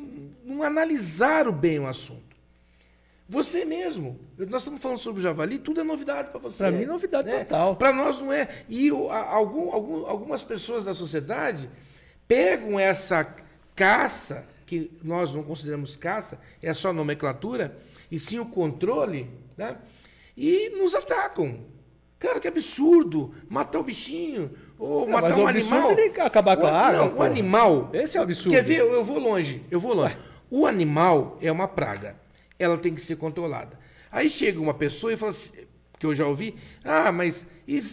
[0.46, 2.24] não, analisaram bem o assunto.
[3.28, 4.20] Você mesmo.
[4.38, 6.60] Nós estamos falando sobre o javali, tudo é novidade para você.
[6.60, 7.40] Para mim, novidade né?
[7.40, 7.76] total.
[7.76, 8.48] Para nós não é.
[8.70, 11.68] E algum, algum, algumas pessoas da sociedade
[12.28, 13.36] pegam essa
[13.76, 17.78] caça, que nós não consideramos caça, é só nomenclatura,
[18.12, 19.78] e sim o controle, né?
[20.36, 21.60] e nos atacam.
[22.20, 23.34] Cara, que absurdo!
[23.50, 25.92] Matar o bichinho, ou é, matar um animal.
[25.92, 27.06] É acabar com a água.
[27.06, 27.90] Não, o animal.
[27.94, 28.50] Esse é o absurdo.
[28.50, 28.80] Quer ver?
[28.80, 29.64] Eu vou longe.
[29.70, 30.18] Eu vou longe.
[30.50, 32.16] O animal é uma praga.
[32.58, 33.78] Ela tem que ser controlada.
[34.12, 35.52] Aí chega uma pessoa e fala assim,
[36.00, 37.46] que eu já ouvi, ah, mas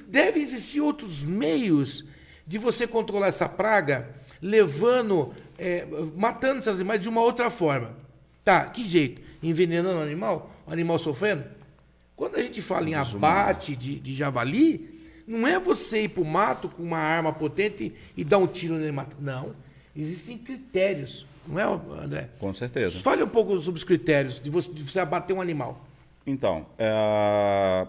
[0.08, 2.04] deve existir outros meios
[2.46, 4.08] de você controlar essa praga,
[4.40, 7.96] levando, é, matando esses animais de uma outra forma.
[8.44, 9.22] Tá, que jeito?
[9.40, 10.50] Envenenando o animal?
[10.66, 11.44] O animal sofrendo?
[12.16, 16.26] Quando a gente fala em abate de, de javali, não é você ir para o
[16.26, 19.16] mato com uma arma potente e dar um tiro nele mato.
[19.20, 19.54] Não.
[19.96, 21.24] Existem critérios.
[21.46, 21.64] Não é,
[22.02, 22.28] André?
[22.38, 23.00] Com certeza.
[23.00, 25.86] Fale um pouco sobre os critérios de você, de você abater um animal.
[26.26, 27.86] Então, é...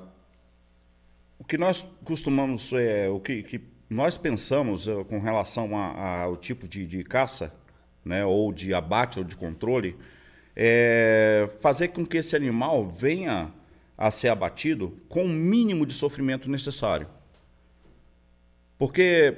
[1.39, 6.67] o que nós costumamos, é, o que, que nós pensamos é, com relação ao tipo
[6.67, 7.53] de, de caça,
[8.03, 9.95] né, ou de abate ou de controle,
[10.55, 13.51] é fazer com que esse animal venha
[13.97, 17.07] a ser abatido com o mínimo de sofrimento necessário.
[18.77, 19.37] Porque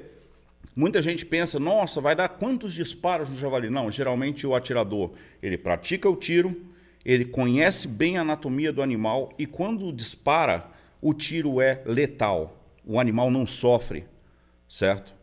[0.75, 3.69] muita gente pensa, nossa, vai dar quantos disparos no javali?
[3.69, 6.65] Não, geralmente o atirador, ele pratica o tiro,
[7.05, 10.67] ele conhece bem a anatomia do animal e quando dispara,
[11.01, 12.59] o tiro é letal.
[12.83, 14.05] O animal não sofre,
[14.67, 15.13] certo?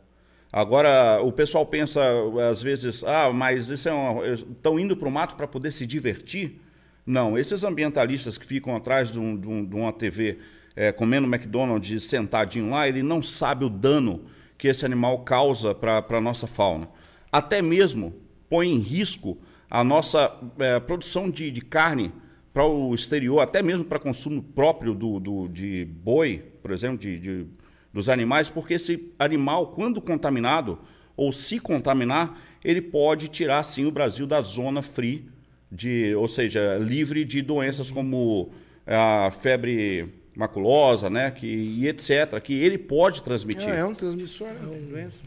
[0.53, 2.03] Agora, o pessoal pensa,
[2.51, 6.61] às vezes, ah, mas isso é estão indo para o mato para poder se divertir?
[7.07, 10.39] Não, esses ambientalistas que ficam atrás de, um, de, um, de uma TV
[10.77, 14.27] é, comendo McDonald's sentadinho lá, ele não sabe o dano
[14.59, 16.89] que esse animal causa para a nossa fauna.
[17.31, 18.15] Até mesmo
[18.49, 19.39] põe em risco
[19.71, 22.13] a nossa é, produção de, de carne
[22.53, 27.19] para o exterior, até mesmo para consumo próprio do, do, de boi, por exemplo, de,
[27.19, 27.47] de,
[27.93, 30.79] dos animais, porque esse animal, quando contaminado
[31.17, 35.29] ou se contaminar, ele pode tirar sim o Brasil da zona free,
[35.71, 38.51] de, ou seja, livre de doenças como
[38.87, 43.69] a febre maculosa, né, que, e etc., que ele pode transmitir.
[43.69, 45.23] É, é um transmissor, né, é doença.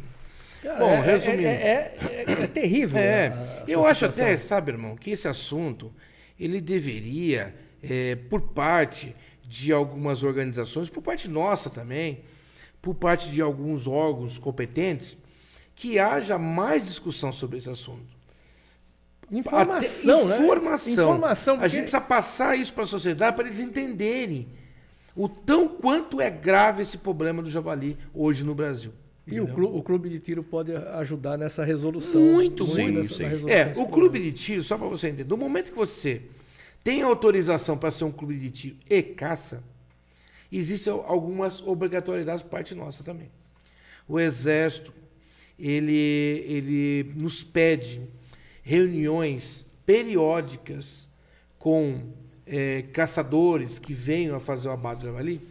[0.62, 1.48] Cara, Bom, é, resumindo.
[1.48, 2.98] É, é, é, é terrível.
[2.98, 5.94] É, eu acho até, sabe, irmão, que esse assunto
[6.40, 7.54] ele deveria,
[8.30, 9.16] por parte
[9.48, 12.24] de algumas organizações, por parte nossa também,
[12.86, 15.18] por parte de alguns órgãos competentes,
[15.74, 18.16] que haja mais discussão sobre esse assunto.
[19.32, 20.46] Informação, Até, né?
[20.46, 20.94] Informação.
[20.94, 21.66] Informação porque...
[21.66, 24.48] A gente precisa passar isso para a sociedade para eles entenderem
[25.16, 28.94] o tão quanto é grave esse problema do javali hoje no Brasil.
[29.26, 32.22] E o clube, o clube, de tiro pode ajudar nessa resolução.
[32.22, 33.16] Muito, muito.
[33.16, 33.50] Sim, sim.
[33.50, 36.22] É, o clube de tiro, só para você entender, no momento que você
[36.84, 39.64] tem autorização para ser um clube de tiro e caça,
[40.58, 43.30] existem algumas obrigatoriedades por parte nossa também.
[44.08, 44.94] O Exército,
[45.58, 48.02] ele, ele nos pede
[48.64, 51.08] reuniões periódicas
[51.58, 52.02] com
[52.46, 55.42] é, caçadores que venham a fazer o abate do javali,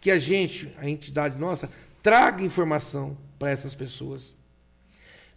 [0.00, 1.70] que a gente, a entidade nossa,
[2.02, 4.34] traga informação para essas pessoas.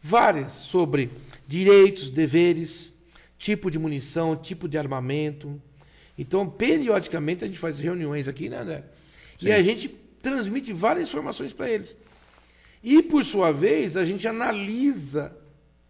[0.01, 1.09] Várias sobre
[1.47, 2.93] direitos, deveres,
[3.37, 5.59] tipo de munição, tipo de armamento.
[6.17, 8.83] Então, periodicamente, a gente faz reuniões aqui, né, André?
[9.39, 9.47] Sim.
[9.47, 9.87] E a gente
[10.21, 11.97] transmite várias informações para eles.
[12.83, 15.35] E, por sua vez, a gente analisa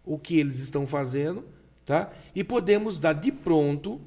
[0.04, 1.44] o que eles estão fazendo
[1.90, 2.08] tá?
[2.36, 4.00] E podemos dar de pronto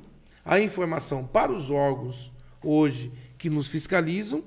[0.46, 2.32] a informação para os órgãos
[2.64, 4.42] hoje que nos fiscalizam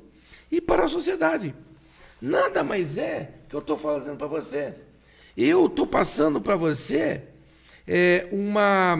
[0.50, 1.54] e para a sociedade.
[2.18, 4.74] Nada mais é que eu estou fazendo para você.
[5.36, 7.24] Eu estou passando para você
[7.86, 8.96] é, uma,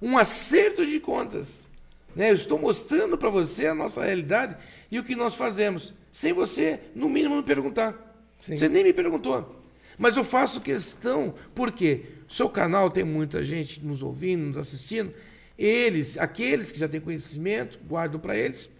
[0.00, 1.68] um acerto de contas.
[2.14, 2.30] Né?
[2.30, 4.56] Eu estou mostrando para você a nossa realidade
[4.90, 7.94] e o que nós fazemos, sem você, no mínimo, me perguntar.
[8.40, 8.56] Sim.
[8.56, 9.62] Você nem me perguntou.
[9.98, 15.12] Mas eu faço questão, porque seu canal tem muita gente nos ouvindo, nos assistindo.
[15.58, 18.70] Eles, aqueles que já têm conhecimento, guardam para eles.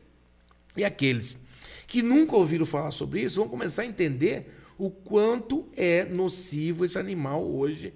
[0.76, 1.38] E aqueles
[1.86, 4.46] que nunca ouviram falar sobre isso vão começar a entender
[4.78, 7.92] o quanto é nocivo esse animal hoje,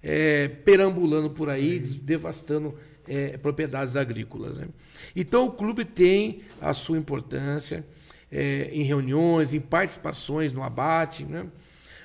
[0.00, 2.74] é, perambulando por aí, devastando
[3.06, 4.58] é, propriedades agrícolas.
[4.58, 4.68] Né?
[5.14, 7.84] Então, o clube tem a sua importância
[8.30, 11.24] é, em reuniões, em participações no abate.
[11.24, 11.46] Né?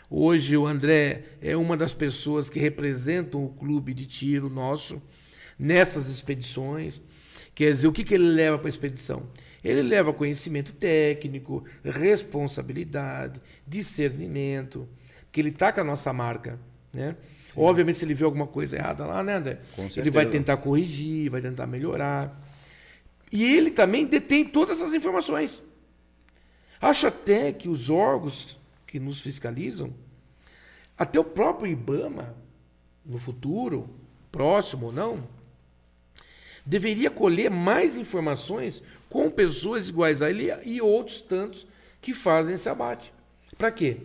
[0.10, 5.02] Hoje, o André é uma das pessoas que representam o clube de tiro nosso
[5.58, 7.02] nessas expedições.
[7.56, 9.28] Quer dizer, o que, que ele leva para a expedição?
[9.64, 14.88] Ele leva conhecimento técnico, responsabilidade, discernimento,
[15.32, 16.60] que ele está com a nossa marca.
[16.94, 17.16] Né?
[17.58, 19.60] Obviamente, se ele vê alguma coisa errada lá, né, André?
[19.96, 22.40] ele vai tentar corrigir, vai tentar melhorar.
[23.32, 25.64] E ele também detém todas essas informações.
[26.80, 29.92] Acho até que os órgãos que nos fiscalizam,
[30.96, 32.36] até o próprio IBAMA,
[33.04, 33.90] no futuro,
[34.32, 35.24] próximo ou não,
[36.64, 41.66] deveria colher mais informações com pessoas iguais a ele e outros tantos
[42.00, 43.12] que fazem esse abate.
[43.58, 43.98] Para quê?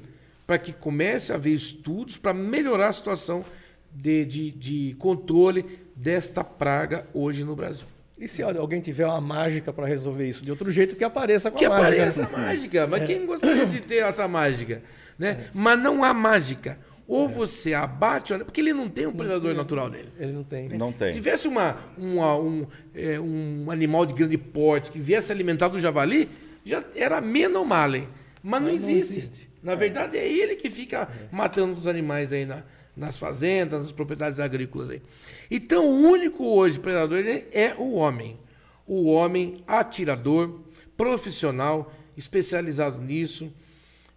[0.46, 3.44] Para que comece a haver estudos para melhorar a situação
[3.90, 5.64] de, de, de controle
[5.94, 7.86] desta praga hoje no Brasil.
[8.18, 11.58] E se alguém tiver uma mágica para resolver isso de outro jeito, que apareça com
[11.58, 11.88] que a mágica.
[11.88, 12.86] Que apareça a mágica.
[12.86, 13.06] Mas é.
[13.06, 14.82] quem gostaria de ter essa mágica?
[15.18, 15.30] Né?
[15.30, 15.50] É.
[15.52, 16.78] Mas não há mágica.
[17.08, 17.32] Ou é.
[17.32, 20.08] você abate, porque ele não tem um predador natural dele.
[20.18, 20.68] Ele não tem.
[20.68, 20.76] Né?
[20.76, 21.08] Não tem.
[21.08, 22.64] Se tivesse uma, uma um,
[22.94, 26.28] é, um animal de grande porte que viesse alimentar do javali,
[26.64, 28.08] já era menos male.
[28.40, 28.92] Mas, Mas não, existe.
[28.92, 29.51] não, existe.
[29.62, 32.64] Na verdade, é ele que fica matando os animais aí na,
[32.96, 34.90] nas fazendas, nas propriedades agrícolas.
[34.90, 35.02] Aí.
[35.50, 38.38] Então, o único hoje predador é o homem.
[38.86, 40.60] O homem atirador,
[40.96, 43.52] profissional, especializado nisso,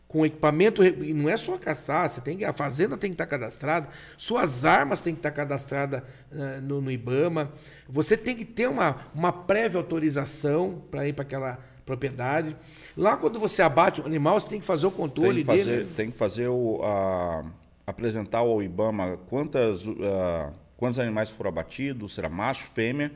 [0.07, 0.83] com equipamento.
[0.83, 5.01] E não é só caçar, você tem a fazenda tem que estar cadastrada, suas armas
[5.01, 7.51] têm que estar cadastradas uh, no, no, IBAMA.
[7.87, 12.55] Você tem que ter uma, uma prévia autorização para ir para aquela propriedade.
[12.97, 15.89] Lá, quando você abate o animal, você tem que fazer o controle tem fazer, dele.
[15.95, 16.81] Tem que fazer o.
[16.83, 17.45] A
[17.85, 23.11] apresentar ao IBAMA quantas, uh, quantos animais foram abatidos, será macho, fêmea,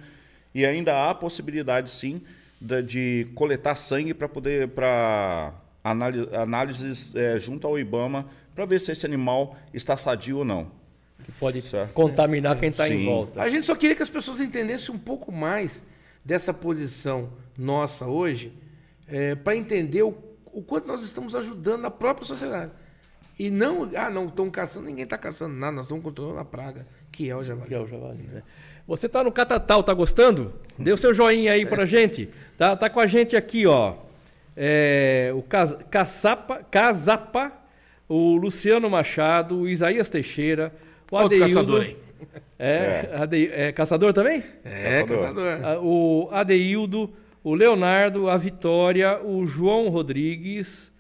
[0.54, 2.22] e ainda há a possibilidade, sim,
[2.62, 5.54] de, de coletar sangue para poder para
[5.84, 10.72] análise, análises é, junto ao IBAMA para ver se esse animal está sadio ou não.
[11.24, 11.94] Que pode certo?
[11.94, 13.42] contaminar quem está em volta.
[13.42, 15.84] A gente só queria que as pessoas entendessem um pouco mais
[16.24, 18.54] dessa posição nossa hoje,
[19.08, 22.72] é, para entender o, o quanto nós estamos ajudando a própria sociedade.
[23.38, 26.86] E não, ah, não, estão caçando, ninguém está caçando nada, nós estamos controlando a praga,
[27.12, 27.70] que é o javali.
[27.70, 28.44] Que é o javali, né?
[28.86, 30.54] Você está no Catatal, tá gostando?
[30.78, 32.30] Dê o seu joinha aí pra gente.
[32.58, 33.96] Tá, tá com a gente aqui, ó.
[34.58, 35.42] É, o
[35.90, 37.54] Caçapa, Casapa,
[38.10, 40.74] o Luciano Machado, o Isaías Teixeira,
[41.10, 41.46] o Adeildo.
[41.46, 41.98] caçador aí.
[42.58, 43.18] É, é.
[43.22, 44.44] Ade, é, caçador também?
[44.64, 45.60] É, caçador.
[45.60, 45.84] caçador.
[45.84, 47.14] O Adeildo,
[47.44, 50.92] o Leonardo, a Vitória, o João Rodrigues,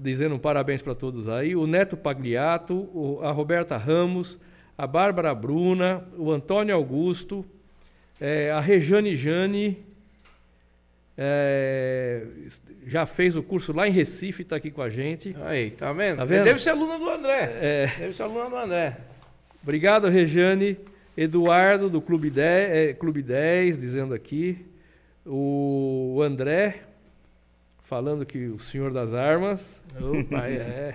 [0.00, 1.54] dizendo um parabéns para todos aí.
[1.54, 4.38] O Neto Pagliato, o, a Roberta Ramos,
[4.76, 7.44] a Bárbara Bruna, o Antônio Augusto,
[8.20, 9.84] é, a Rejane Jane,
[11.16, 12.22] é,
[12.86, 15.36] já fez o curso lá em Recife, está aqui com a gente.
[15.42, 16.16] Aí, tá vendo?
[16.16, 16.44] Tá vendo?
[16.44, 17.58] Deve ser aluna do André.
[17.60, 17.86] É.
[17.98, 18.96] Deve ser aluna do André.
[19.62, 20.78] Obrigado, Rejane.
[21.16, 24.64] Eduardo, do Clube 10, é, Clube 10 dizendo aqui.
[25.26, 26.82] O André,
[27.82, 29.82] falando que o senhor das armas.
[30.00, 30.52] Opa, é.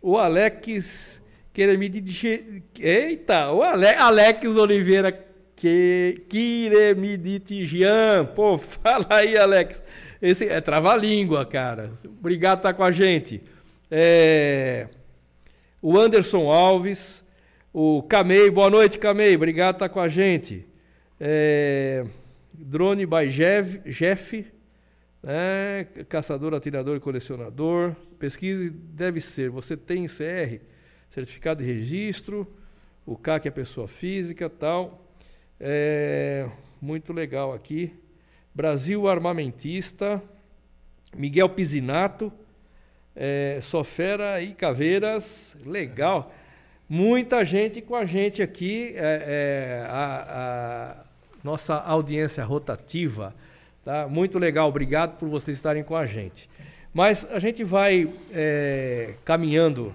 [0.00, 1.20] O Alex
[1.52, 2.62] Queremidite.
[2.78, 5.10] Eita, o Ale, Alex Oliveira
[5.56, 8.26] que, Quiremiditigian.
[8.26, 9.82] Pô, fala aí, Alex.
[10.22, 11.90] Esse é trava-língua, cara.
[12.04, 13.42] Obrigado por estar com a gente.
[13.90, 14.86] É,
[15.82, 17.23] o Anderson Alves.
[17.76, 19.34] O Camei, boa noite, Camei.
[19.34, 20.64] Obrigado por estar com a gente.
[21.18, 22.06] É,
[22.52, 24.46] Drone by Jeff, Jeff
[25.24, 27.96] é, caçador, atirador e colecionador.
[28.16, 29.50] Pesquisa deve ser.
[29.50, 30.60] Você tem CR,
[31.10, 32.46] certificado de registro,
[33.04, 35.04] o CAC é pessoa física, tal.
[35.58, 36.48] É,
[36.80, 37.92] muito legal aqui.
[38.54, 40.22] Brasil Armamentista,
[41.16, 42.32] Miguel Pisinato,
[43.16, 46.32] é, Sofera e Caveiras, legal.
[46.88, 50.96] Muita gente com a gente aqui, é, é, a, a
[51.42, 53.34] nossa audiência rotativa.
[53.84, 54.06] Tá?
[54.06, 56.48] Muito legal, obrigado por vocês estarem com a gente.
[56.92, 59.94] Mas a gente vai é, caminhando,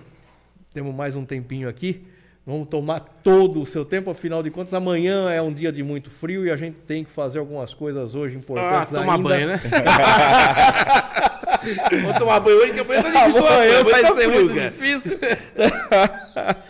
[0.74, 2.04] temos mais um tempinho aqui.
[2.46, 6.10] Vamos tomar todo o seu tempo, afinal de contas, amanhã é um dia de muito
[6.10, 8.94] frio e a gente tem que fazer algumas coisas hoje importantes.
[8.94, 9.30] Ah, tomar ainda.
[9.30, 9.62] banho, né?
[12.02, 13.48] Vou tomar banho hoje, que amanhã tá difícil.
[13.48, 15.20] Amanhã vai tá ser muito difícil.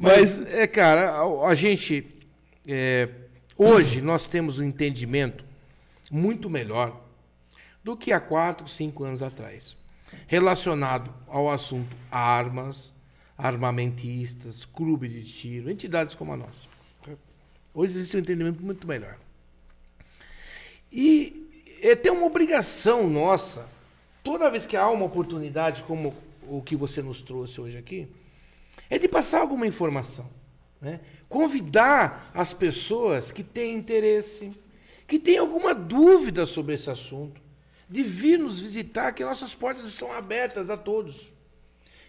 [0.00, 2.06] Mas, é, cara, a, a gente.
[2.66, 3.06] é,
[3.54, 5.44] hoje nós temos um entendimento
[6.10, 7.04] muito melhor
[7.84, 9.76] do que há quatro, cinco anos atrás.
[10.26, 12.94] Relacionado ao assunto armas,
[13.36, 16.66] armamentistas, clube de tiro, entidades como a nossa.
[17.74, 19.18] Hoje existe um entendimento muito melhor.
[20.90, 23.68] E é, tem uma obrigação nossa,
[24.24, 26.14] toda vez que há uma oportunidade como
[26.48, 28.08] o que você nos trouxe hoje aqui,
[28.90, 30.28] é de passar alguma informação.
[30.80, 31.00] Né?
[31.28, 34.52] Convidar as pessoas que têm interesse,
[35.06, 37.40] que têm alguma dúvida sobre esse assunto,
[37.88, 41.32] de vir nos visitar, que nossas portas estão abertas a todos.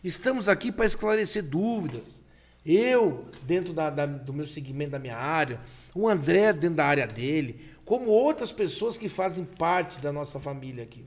[0.04, 2.20] Estamos aqui para esclarecer dúvidas.
[2.66, 5.60] Eu, dentro da- da- do meu segmento, da minha área,
[5.94, 10.84] o André, dentro da área dele, como outras pessoas que fazem parte da nossa família
[10.84, 11.04] aqui.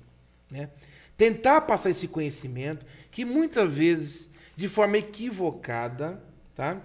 [0.51, 0.71] Né?
[1.17, 6.23] Tentar passar esse conhecimento, que muitas vezes, de forma equivocada,
[6.55, 6.81] tá?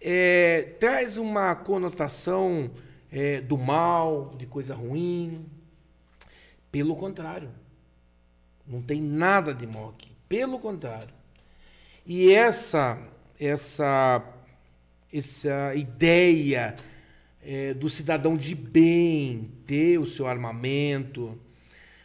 [0.00, 2.70] É, traz uma conotação
[3.10, 5.46] é, do mal, de coisa ruim.
[6.70, 7.50] Pelo contrário.
[8.66, 10.10] Não tem nada de mal aqui.
[10.28, 11.14] Pelo contrário.
[12.06, 12.98] E essa
[13.38, 14.22] essa
[15.12, 16.74] essa ideia
[17.44, 21.38] eh, do cidadão de bem ter o seu armamento,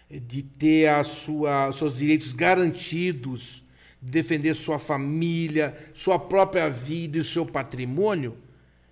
[0.09, 3.63] de ter a sua, os seus direitos garantidos,
[4.01, 8.37] defender sua família, sua própria vida e seu patrimônio,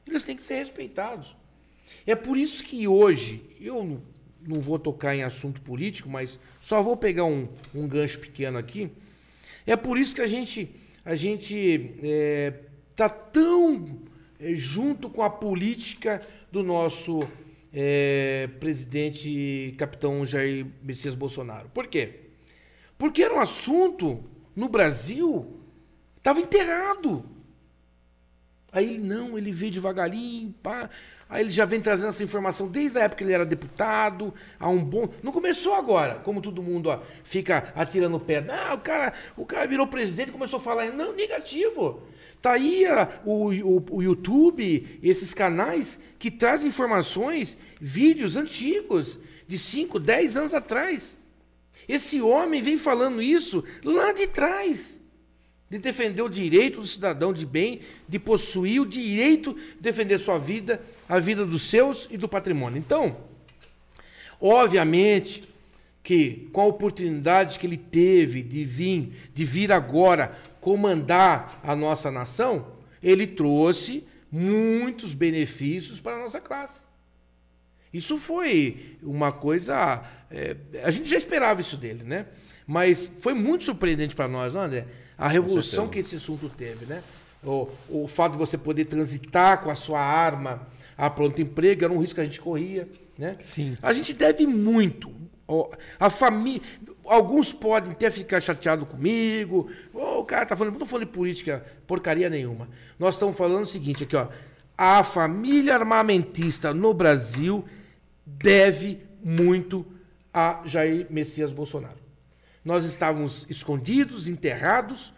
[0.07, 1.35] eles têm que ser respeitados.
[2.05, 4.01] É por isso que hoje, eu
[4.45, 8.91] não, vou tocar em assunto político, mas só vou pegar um, um gancho pequeno aqui.
[9.65, 10.69] É por isso que a gente
[11.03, 11.91] a gente
[12.91, 14.01] está tão
[14.39, 16.19] é, junto com a política
[16.51, 17.19] do nosso
[17.71, 21.69] é, presidente capitão Jair Messias Bolsonaro.
[21.69, 22.21] Por quê?
[22.97, 24.23] Porque era um assunto
[24.55, 25.59] no Brasil
[26.17, 27.25] estava enterrado.
[28.75, 30.89] Aí ele não, ele veio devagarinho, pá.
[31.29, 34.67] Aí ele já vem trazendo essa informação desde a época que ele era deputado, há
[34.67, 35.07] um bom.
[35.23, 38.41] Não começou agora, como todo mundo ó, fica atirando o pé.
[38.41, 40.91] Não, o cara, o cara virou presidente e começou a falar.
[40.91, 42.03] Não, negativo.
[42.41, 49.57] Tá aí a, o, o, o YouTube, esses canais que trazem informações, vídeos antigos, de
[49.57, 51.17] 5, 10 anos atrás.
[51.87, 54.99] Esse homem vem falando isso lá de trás
[55.69, 60.37] de defender o direito do cidadão de bem, de possuir o direito de defender sua
[60.37, 62.77] vida, a vida dos seus e do patrimônio.
[62.77, 63.17] Então,
[64.39, 65.43] obviamente
[66.03, 72.11] que com a oportunidade que ele teve de vir, de vir agora comandar a nossa
[72.11, 76.83] nação, ele trouxe muitos benefícios para a nossa classe.
[77.95, 80.03] Isso foi uma coisa.
[80.29, 82.25] é, a gente já esperava isso dele, né?
[82.67, 84.85] Mas foi muito surpreendente para nós, não, André?
[85.17, 87.01] A revolução que esse assunto teve, né?
[87.43, 90.67] O, o fato de você poder transitar com a sua arma
[90.97, 92.87] a pronto emprego era um risco que a gente corria,
[93.17, 93.37] né?
[93.39, 93.77] Sim.
[93.81, 95.13] A gente deve muito.
[95.99, 96.61] A família.
[97.05, 99.69] Alguns podem até ficar chateados comigo.
[99.93, 100.73] Ô, o cara tá falando.
[100.73, 102.67] Não estou falando de política, porcaria nenhuma.
[102.97, 104.27] Nós estamos falando o seguinte aqui, ó.
[104.77, 107.63] A família armamentista no Brasil
[108.25, 109.85] deve muito
[110.33, 111.97] a Jair Messias Bolsonaro.
[112.63, 115.13] Nós estávamos escondidos, enterrados,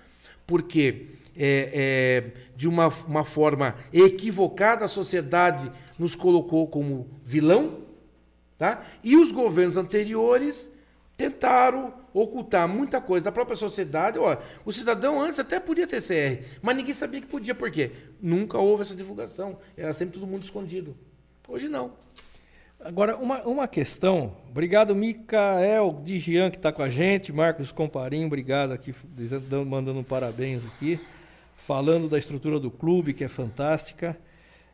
[0.45, 7.83] porque é, é, de uma, uma forma equivocada a sociedade nos colocou como vilão,
[8.57, 8.83] tá?
[9.03, 10.71] e os governos anteriores
[11.15, 14.17] tentaram ocultar muita coisa da própria sociedade.
[14.65, 17.91] O cidadão antes até podia ter CR, mas ninguém sabia que podia, por quê?
[18.21, 20.95] Nunca houve essa divulgação, era sempre todo mundo escondido.
[21.47, 22.06] Hoje não.
[22.79, 24.35] Agora, uma, uma questão.
[24.49, 27.33] Obrigado, Micael Digian, que está com a gente.
[27.33, 30.99] Marcos Comparim, obrigado aqui, dizendo- dando- mandando um parabéns aqui.
[31.55, 34.17] Falando da estrutura do clube, que é fantástica.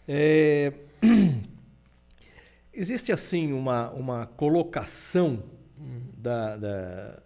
[0.08, 0.74] É,
[2.74, 5.44] Existe, assim, uma, uma colocação
[6.18, 7.20] da, da-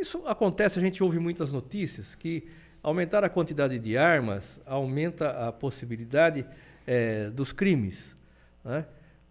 [0.00, 2.48] Isso acontece, a gente ouve muitas notícias, que
[2.82, 6.44] aumentar a quantidade de armas aumenta a possibilidade
[6.86, 8.16] eh, dos crimes.
[8.64, 8.86] né?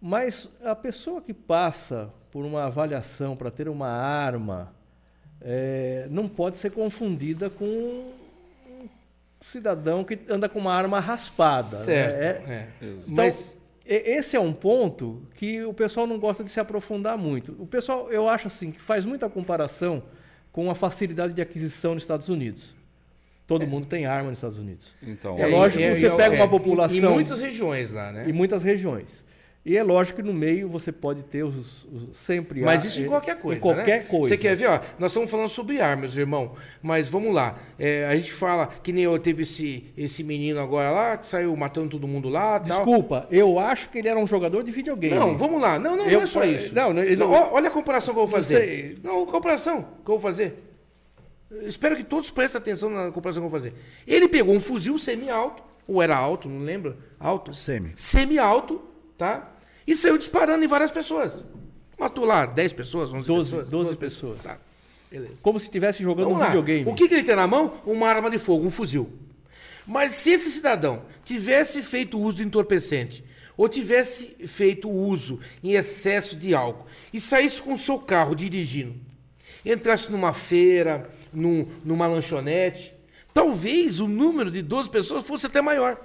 [0.06, 4.70] Mas a pessoa que passa por uma avaliação para ter uma arma
[5.40, 8.88] eh, não pode ser confundida com um
[9.40, 11.78] cidadão que anda com uma arma raspada.
[11.78, 11.84] né?
[11.84, 12.48] Certo.
[12.50, 12.68] É- é.
[12.82, 17.56] Então, Mas esse é um ponto que o pessoal não gosta de se aprofundar muito.
[17.58, 20.02] O pessoal, eu acho assim, que faz muita comparação
[20.52, 22.74] com a facilidade de aquisição nos Estados Unidos.
[23.46, 24.94] Todo mundo tem arma nos Estados Unidos.
[25.02, 28.28] Então, É lógico que você pega uma em- população- Em muitas regiões lá, né?
[28.28, 29.24] Em muitas regiões.
[29.66, 33.06] E é lógico que no meio você pode ter os, os- sempre Mas isso em
[33.06, 33.58] qualquer coisa.
[33.58, 34.06] Em qualquer né?
[34.06, 34.28] coisa.
[34.28, 34.78] Você quer ver, ó?
[34.98, 36.52] Nós estamos falando sobre armas, irmão.
[36.82, 37.58] Mas vamos lá.
[37.78, 41.56] É, a gente fala que nem eu teve esse, esse menino agora lá, que saiu
[41.56, 42.76] matando todo mundo lá tal.
[42.84, 45.14] Desculpa, eu acho que ele era um jogador de videogame.
[45.14, 45.78] Não, vamos lá.
[45.78, 46.74] Não, não, Eu- não é só isso.
[46.74, 48.54] não, não- ó- olha a comparação que eu vou fazer.
[48.56, 50.62] Você- Não, a comparação que eu vou fazer.
[51.62, 53.72] Espero que todos prestem atenção na comparação que eu vou fazer.
[54.06, 56.96] Ele pegou um fuzil semi-alto, ou era alto, não lembro.
[57.18, 57.54] Alto.
[57.54, 57.92] Semi.
[57.96, 58.82] Semi-alto,
[59.16, 59.52] tá?
[59.86, 61.44] E saiu disparando em várias pessoas.
[61.98, 63.68] Matou lá 10 pessoas, 11 12, pessoas.
[63.68, 64.42] 12 pessoas.
[64.42, 64.58] Tá,
[65.10, 65.34] beleza.
[65.42, 66.46] Como se estivesse jogando Vamos um lá.
[66.46, 66.90] videogame.
[66.90, 67.74] O que, que ele tem na mão?
[67.86, 69.10] Uma arma de fogo, um fuzil.
[69.86, 73.22] Mas se esse cidadão tivesse feito uso de entorpecente,
[73.56, 78.94] ou tivesse feito uso em excesso de álcool, e saísse com o seu carro dirigindo,
[79.64, 82.92] entrasse numa feira, num- numa lanchonete,
[83.32, 85.96] talvez o número de 12 pessoas fosse até maior.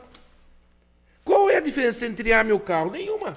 [1.23, 2.91] Qual é a diferença entre arma e o carro?
[2.91, 3.36] Nenhuma.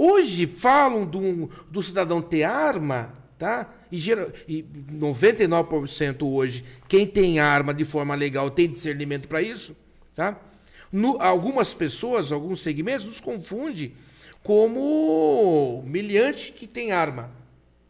[0.00, 3.68] Hoje falam do, do cidadão ter arma, tá?
[3.90, 9.76] E, gera, e 99% hoje, quem tem arma de forma legal tem discernimento para isso,
[10.14, 10.40] tá?
[10.92, 13.92] No- algumas pessoas, alguns segmentos, nos confunde
[14.44, 17.32] como miliante que tem arma.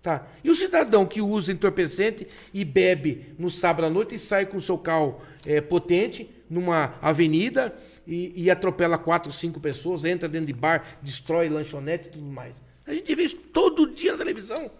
[0.02, 0.26] Tá?
[0.42, 4.56] E o cidadão que usa entorpecente e bebe no sábado à noite e sai com
[4.56, 7.76] o seu carro eh, potente numa avenida
[8.08, 12.56] e, e atropela quatro, cinco pessoas, entra dentro de bar, destrói lanchonete e tudo mais.
[12.86, 14.70] A gente vê isso todo dia na televisão.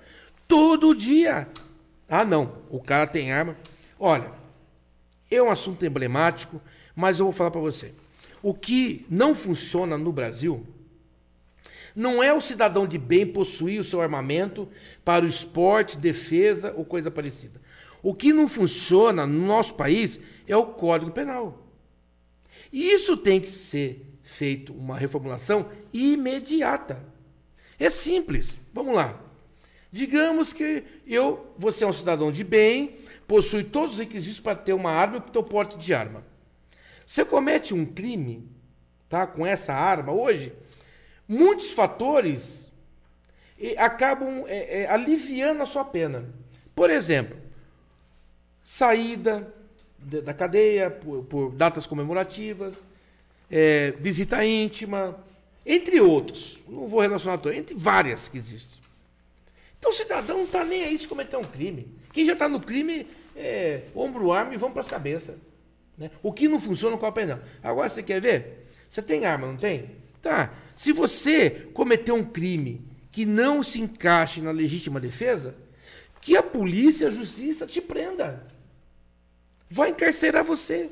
[0.49, 1.47] Todo dia.
[2.09, 2.63] Ah, não.
[2.71, 3.55] O cara tem arma.
[4.01, 4.33] Olha,
[5.31, 6.59] é um assunto emblemático,
[6.97, 7.93] mas eu vou falar para você.
[8.43, 10.67] O que não funciona no Brasil
[11.95, 14.67] não é o cidadão de bem possuir o seu armamento
[15.05, 17.61] para o esporte, defesa ou coisa parecida.
[18.03, 21.68] O que não funciona no nosso país é o Código Penal.
[22.73, 27.03] Isso tem que ser feito uma reformulação imediata.
[27.79, 28.61] É simples.
[28.73, 29.19] Vamos lá.
[29.91, 34.75] Digamos que eu, você é um cidadão de bem, possui todos os requisitos para ter
[34.75, 36.25] uma arma e para ter o porte de arma.
[37.07, 38.47] Você comete um crime,
[39.09, 40.53] tá, com essa arma hoje,
[41.27, 42.71] muitos fatores
[43.79, 46.29] acabam eh, eh, aliviando a sua pena.
[46.75, 47.39] Por exemplo,
[48.63, 49.53] saída
[50.23, 52.87] da cadeia por, por datas comemorativas,
[53.51, 55.19] eh, visita íntima,
[55.65, 56.61] entre outros.
[56.69, 58.79] Não vou relacionar todos, entre várias que existem.
[59.79, 61.87] Então o cidadão não está nem aí se cometer um crime.
[62.13, 63.07] Quem já está no crime,
[63.37, 65.37] é, ombro, arma e vamos para as cabeças.
[65.97, 66.11] Né?
[66.23, 67.43] O que não funciona com a pena.
[67.63, 68.67] Agora você quer ver?
[68.89, 69.91] Você tem arma, não tem?
[70.23, 70.53] Tá.
[70.75, 72.83] Se você cometer um crime
[73.13, 75.55] que não se encaixe na legítima defesa,
[76.21, 78.47] que a polícia, a justiça te prenda.
[79.69, 80.91] Vai encarcerar você.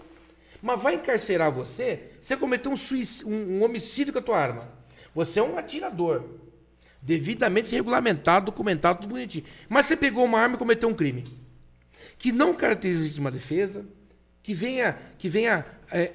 [0.63, 4.69] Mas vai encarcerar você, você cometeu um, suic- um- um homicídio com a tua arma.
[5.15, 6.25] Você é um atirador.
[7.01, 9.45] Devidamente regulamentado, documentado, tudo bonitinho.
[9.69, 11.25] Mas você pegou uma arma e cometeu um crime.
[12.19, 13.87] Que não caracteriza legítima defesa,
[14.43, 16.11] que venha, que venha é, é,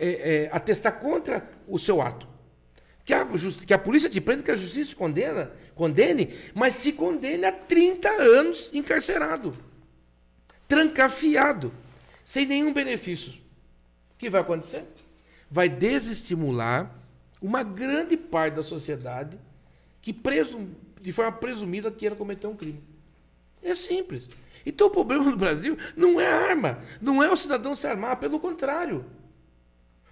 [0.45, 2.27] é, atestar contra o seu ato.
[3.05, 3.25] Que a,
[3.65, 7.51] que a polícia te prenda, que a justiça te condena, condene, mas se condene a
[7.51, 9.53] 30 anos encarcerado.
[10.67, 11.71] Trancafiado.
[12.31, 13.33] Sem nenhum benefício.
[14.13, 14.85] O que vai acontecer?
[15.49, 16.89] Vai desestimular
[17.41, 19.37] uma grande parte da sociedade
[20.01, 20.69] que presum,
[21.01, 22.81] de forma presumida queira cometer um crime.
[23.61, 24.29] É simples.
[24.65, 28.17] Então o problema no Brasil não é a arma, não é o cidadão se armar,
[28.17, 29.03] pelo contrário.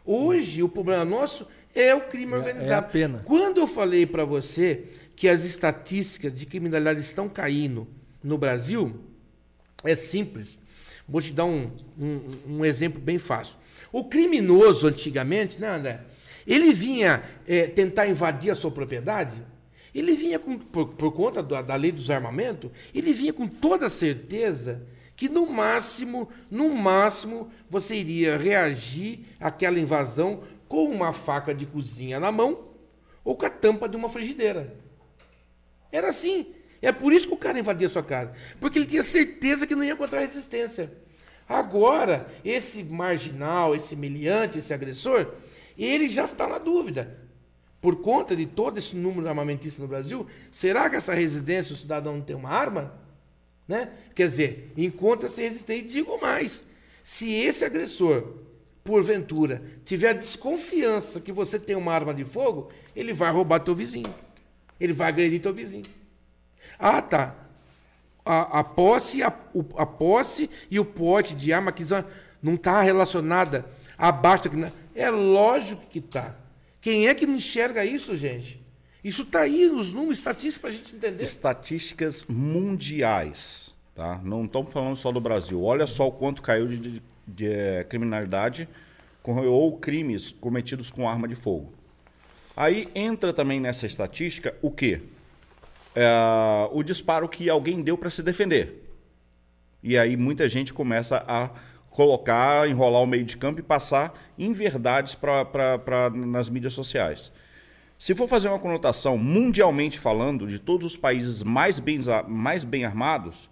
[0.03, 2.69] Hoje o problema nosso é o crime organizado.
[2.69, 3.23] é a pena.
[3.23, 7.87] Quando eu falei para você que as estatísticas de criminalidade estão caindo
[8.21, 8.93] no Brasil,
[9.85, 10.59] é simples.
[11.09, 13.55] Vou te dar um, um, um exemplo bem fácil.
[13.91, 16.01] O criminoso, antigamente, né, André?
[16.45, 19.43] Ele vinha eh, tentar invadir a sua propriedade,
[19.93, 23.89] ele vinha com, por, por conta da, da lei dos armamentos, ele vinha com toda
[23.89, 24.85] certeza
[25.15, 32.19] que no máximo, no máximo, você iria reagir àquela invasão com uma faca de cozinha
[32.19, 32.69] na mão
[33.23, 34.77] ou com a tampa de uma frigideira.
[35.91, 36.53] Era assim.
[36.81, 38.31] É por isso que o cara invadia a sua casa.
[38.59, 40.91] Porque ele tinha certeza que não ia encontrar resistência.
[41.47, 45.33] Agora, esse marginal, esse meliante, esse agressor,
[45.77, 47.17] ele já está na dúvida.
[47.81, 51.77] Por conta de todo esse número de armamentistas no Brasil, será que essa residência o
[51.77, 52.93] cidadão não tem uma arma?
[53.67, 53.89] Né?
[54.13, 55.85] Quer dizer, encontra-se resistente.
[55.85, 56.65] E digo mais:
[57.03, 58.35] Se esse agressor,
[58.83, 64.13] porventura, tiver desconfiança que você tem uma arma de fogo, ele vai roubar teu vizinho.
[64.79, 65.85] Ele vai agredir teu vizinho.
[66.77, 67.35] Ah, tá.
[68.25, 71.83] A, a posse, a, o, a posse e o pote de arma que
[72.41, 73.65] não está relacionada
[73.97, 74.49] à basta.
[74.95, 76.35] É lógico que está.
[76.81, 78.59] Quem é que não enxerga isso, gente?
[79.03, 81.23] Isso está aí nos números estatísticos para a gente entender.
[81.23, 83.73] Estatísticas mundiais.
[83.95, 84.19] Tá?
[84.23, 85.63] Não estamos falando só do Brasil.
[85.63, 88.67] Olha só o quanto caiu de, de, de eh, criminalidade
[89.23, 91.73] ou crimes cometidos com arma de fogo.
[92.55, 95.01] Aí entra também nessa estatística o quê?
[95.95, 96.07] É,
[96.71, 98.89] o disparo que alguém deu para se defender.
[99.81, 101.49] E aí muita gente começa a
[101.89, 105.45] colocar, enrolar o meio de campo e passar inverdades pra,
[106.13, 107.31] nas mídias sociais.
[107.97, 112.85] Se for fazer uma conotação mundialmente falando, de todos os países mais bem, mais bem
[112.85, 113.49] armados,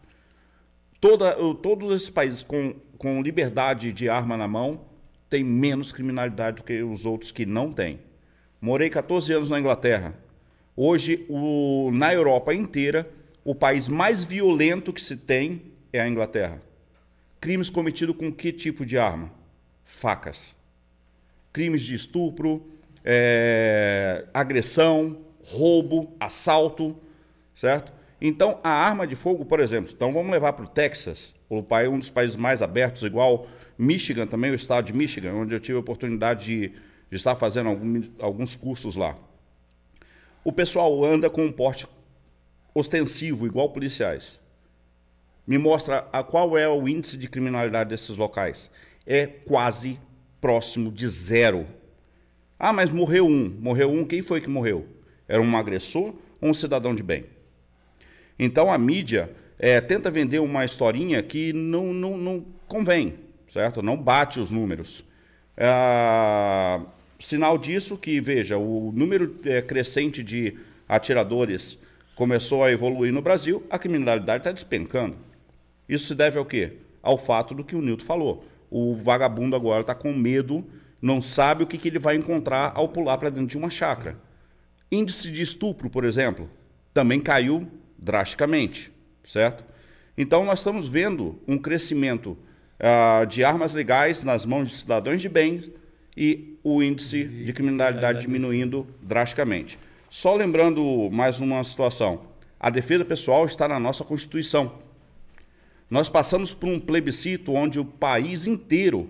[1.01, 4.85] toda, todos esses países com, com liberdade de arma na mão
[5.29, 7.99] têm menos criminalidade do que os outros que não têm.
[8.61, 10.15] Morei 14 anos na Inglaterra.
[10.79, 13.09] Hoje, o, na Europa inteira,
[13.43, 16.61] o país mais violento que se tem é a Inglaterra.
[17.41, 19.31] Crimes cometidos com que tipo de arma?
[19.83, 20.55] Facas.
[21.51, 22.63] Crimes de estupro,
[23.03, 26.95] é, agressão, roubo, assalto,
[27.55, 27.91] certo?
[28.21, 31.89] Então, a arma de fogo, por exemplo, então vamos levar para o Texas, o país,
[31.89, 33.47] um dos países mais abertos, igual
[33.79, 36.67] Michigan também, o estado de Michigan, onde eu tive a oportunidade de,
[37.09, 39.17] de estar fazendo algum, alguns cursos lá.
[40.47, 41.85] O pessoal anda com um porte
[42.73, 44.39] ostensivo, igual policiais.
[45.45, 48.71] Me mostra a qual é o índice de criminalidade desses locais.
[49.05, 49.99] É quase
[50.39, 51.67] próximo de zero.
[52.57, 53.57] Ah, mas morreu um.
[53.59, 54.87] Morreu um, quem foi que morreu?
[55.27, 57.25] Era um agressor ou um cidadão de bem?
[58.39, 59.29] Então a mídia
[59.59, 63.15] é, tenta vender uma historinha que não, não, não convém,
[63.49, 63.81] certo?
[63.81, 65.03] Não bate os números.
[65.57, 66.79] É,
[67.19, 70.57] sinal disso que, veja, o número é, crescente de
[70.87, 71.77] atiradores
[72.15, 75.15] começou a evoluir no Brasil, a criminalidade está despencando.
[75.87, 76.73] Isso se deve ao quê?
[77.01, 78.45] Ao fato do que o Nilton falou.
[78.69, 80.65] O vagabundo agora está com medo
[81.01, 84.17] não sabe o que, que ele vai encontrar ao pular para dentro de uma chácara.
[84.91, 86.49] Índice de estupro, por exemplo,
[86.93, 88.91] também caiu drasticamente,
[89.23, 89.63] certo?
[90.17, 92.37] Então, nós estamos vendo um crescimento
[92.79, 95.71] uh, de armas legais nas mãos de cidadãos de bem
[96.17, 99.77] e o índice de criminalidade diminuindo drasticamente.
[100.09, 102.21] Só lembrando mais uma situação:
[102.59, 104.79] a defesa pessoal está na nossa Constituição.
[105.89, 109.09] Nós passamos por um plebiscito onde o país inteiro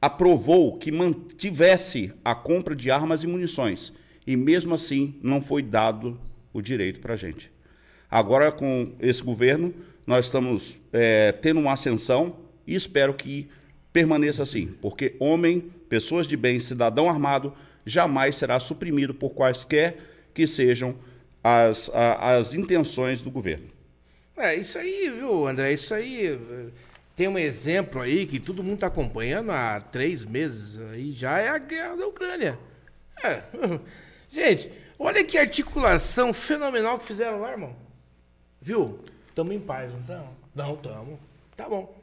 [0.00, 3.92] aprovou que mantivesse a compra de armas e munições.
[4.26, 6.18] E mesmo assim não foi dado
[6.52, 7.50] o direito para a gente.
[8.10, 9.72] Agora, com esse governo,
[10.06, 12.36] nós estamos é, tendo uma ascensão
[12.66, 13.48] e espero que
[13.92, 17.52] permaneça assim, porque homem, pessoas de bem, cidadão armado,
[17.84, 19.98] jamais será suprimido por quaisquer
[20.32, 20.94] que sejam
[21.42, 23.68] as, a, as intenções do governo.
[24.36, 25.72] É, isso aí, viu, André?
[25.72, 26.38] Isso aí
[27.14, 31.48] tem um exemplo aí que todo mundo está acompanhando há três meses aí, já é
[31.48, 32.58] a guerra da Ucrânia.
[33.22, 33.42] É.
[34.30, 37.76] Gente, olha que articulação fenomenal que fizeram lá, irmão.
[38.60, 39.00] Viu?
[39.28, 40.30] Estamos em paz, não estamos?
[40.54, 41.18] Não, estamos.
[41.56, 41.99] Tá bom.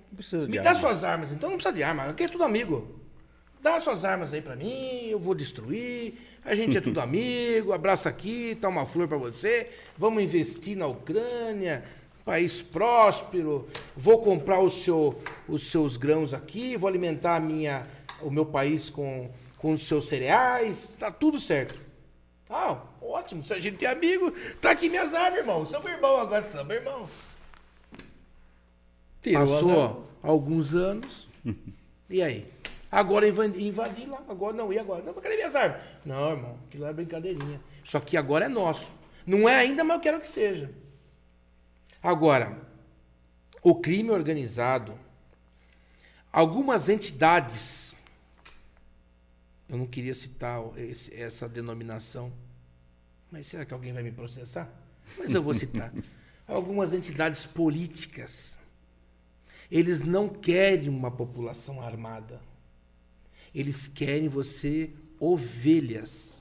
[0.48, 2.04] Me dá suas armas, então não precisa de arma.
[2.06, 3.00] Aqui é tudo amigo.
[3.62, 6.14] Dá suas armas aí para mim, eu vou destruir.
[6.46, 7.74] A gente é tudo amigo.
[7.74, 9.70] Abraça aqui, tá uma flor para você.
[9.98, 11.84] Vamos investir na Ucrânia
[12.28, 17.88] país próspero, vou comprar o seu, os seus grãos aqui, vou alimentar minha,
[18.22, 21.80] o meu país com, com os seus cereais, tá tudo certo.
[22.50, 24.30] Ah, ótimo, se a gente é amigo,
[24.60, 25.66] tá aqui minhas armas, irmão.
[25.66, 27.08] Somos irmão agora, somos irmão.
[29.34, 31.30] Passou alguns anos,
[32.10, 32.52] e aí?
[32.90, 35.04] Agora invadi lá, agora não, e agora?
[35.04, 35.82] Não, cadê minhas armas?
[36.06, 37.60] Não, irmão, aquilo é brincadeirinha.
[37.84, 38.90] Só que agora é nosso.
[39.26, 40.74] Não é ainda, mas eu quero que seja.
[42.02, 42.58] Agora,
[43.62, 44.98] o crime organizado,
[46.32, 47.94] algumas entidades,
[49.68, 52.32] eu não queria citar esse, essa denominação,
[53.30, 54.70] mas será que alguém vai me processar?
[55.18, 55.92] Mas eu vou citar.
[56.48, 58.57] algumas entidades políticas,
[59.72, 62.42] eles não querem uma população armada.
[63.54, 66.40] Eles querem você ovelhas.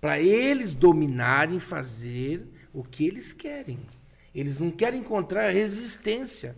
[0.00, 3.78] Para eles dominarem, fazer o que eles querem.
[4.34, 6.56] Eles não querem encontrar resistência.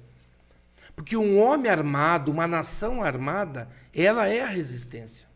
[0.96, 5.26] Porque um homem armado, uma nação armada, ela é a resistência.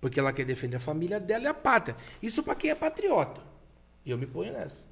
[0.00, 1.96] Porque ela quer defender a família dela e a pátria.
[2.22, 3.42] Isso para quem é patriota.
[4.04, 4.84] E eu me ponho nessa.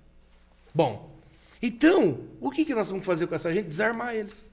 [0.75, 1.18] Bom,
[1.61, 3.67] então, o que, que nós vamos fazer com essa gente?
[3.67, 4.49] Desarmar eles.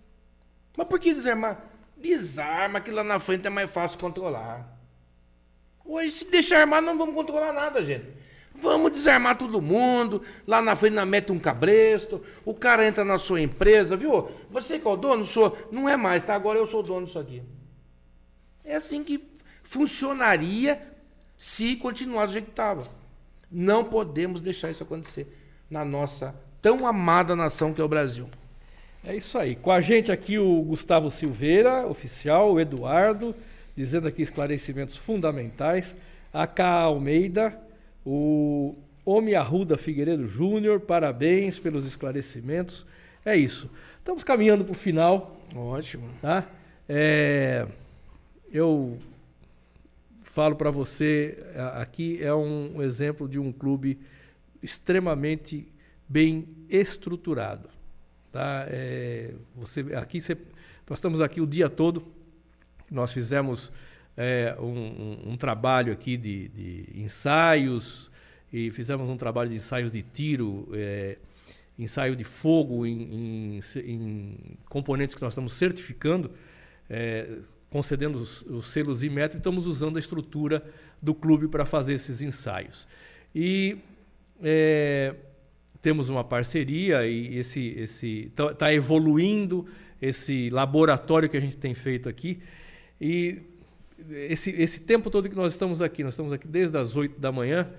[0.76, 1.64] Mas por que desarmar?
[1.96, 4.76] Desarma, que lá na frente é mais fácil controlar.
[5.86, 8.06] Hoje, se deixar armar, não vamos controlar nada, gente.
[8.56, 10.22] Vamos desarmar todo mundo.
[10.48, 12.24] Lá na frente na mete um cabresto.
[12.44, 14.30] O cara entra na sua empresa, viu?
[14.50, 15.56] Você que é o dono, sou.
[15.72, 16.34] Não é mais, tá?
[16.34, 17.44] Agora eu sou o dono disso aqui.
[18.64, 19.22] É assim que
[19.62, 20.82] funcionaria
[21.38, 22.88] se continuasse do jeito que estava.
[23.52, 25.28] Não podemos deixar isso acontecer
[25.70, 26.36] na nossa
[26.66, 28.28] tão amada nação que é o Brasil.
[29.04, 29.56] É isso aí.
[29.56, 33.36] Com a gente aqui o Gustavo Silveira, oficial, o Eduardo,
[33.78, 35.96] dizendo aqui esclarecimentos fundamentais.
[36.34, 36.68] A K.
[36.68, 37.56] Almeida,
[38.04, 38.74] o
[39.06, 42.84] Homem Arruda Figueiredo Júnior, parabéns pelos esclarecimentos.
[43.24, 43.70] É isso.
[44.00, 45.38] Estamos caminhando para o final.
[45.56, 46.10] Ótimo.
[46.20, 46.48] Tá?
[46.90, 47.68] É,
[48.52, 48.98] eu
[50.24, 51.38] falo para você,
[51.76, 54.00] aqui é um exemplo de um clube
[54.64, 55.75] extremamente
[56.08, 57.70] bem estruturado.
[58.32, 58.66] Tá?
[58.68, 60.36] É, você, aqui você,
[60.90, 62.06] nós estamos aqui o dia todo,
[62.92, 63.72] nós fizemos
[64.18, 68.10] é, um, um, um, trabalho aqui de, de, ensaios
[68.52, 71.18] e fizemos um trabalho de ensaios de tiro, é,
[71.78, 74.38] ensaio de fogo em, em, em,
[74.70, 76.32] componentes que nós estamos certificando,
[76.90, 77.40] é,
[77.70, 80.64] concedendo os, os selos IMET e estamos usando a estrutura
[81.02, 82.88] do clube para fazer esses ensaios.
[83.34, 83.78] E
[84.42, 85.16] é,
[85.86, 89.68] temos uma parceria e esse esse está tá evoluindo
[90.02, 92.40] esse laboratório que a gente tem feito aqui
[93.00, 93.44] e
[94.10, 97.32] esse, esse tempo todo que nós estamos aqui, nós estamos aqui desde as 8 da
[97.32, 97.70] manhã,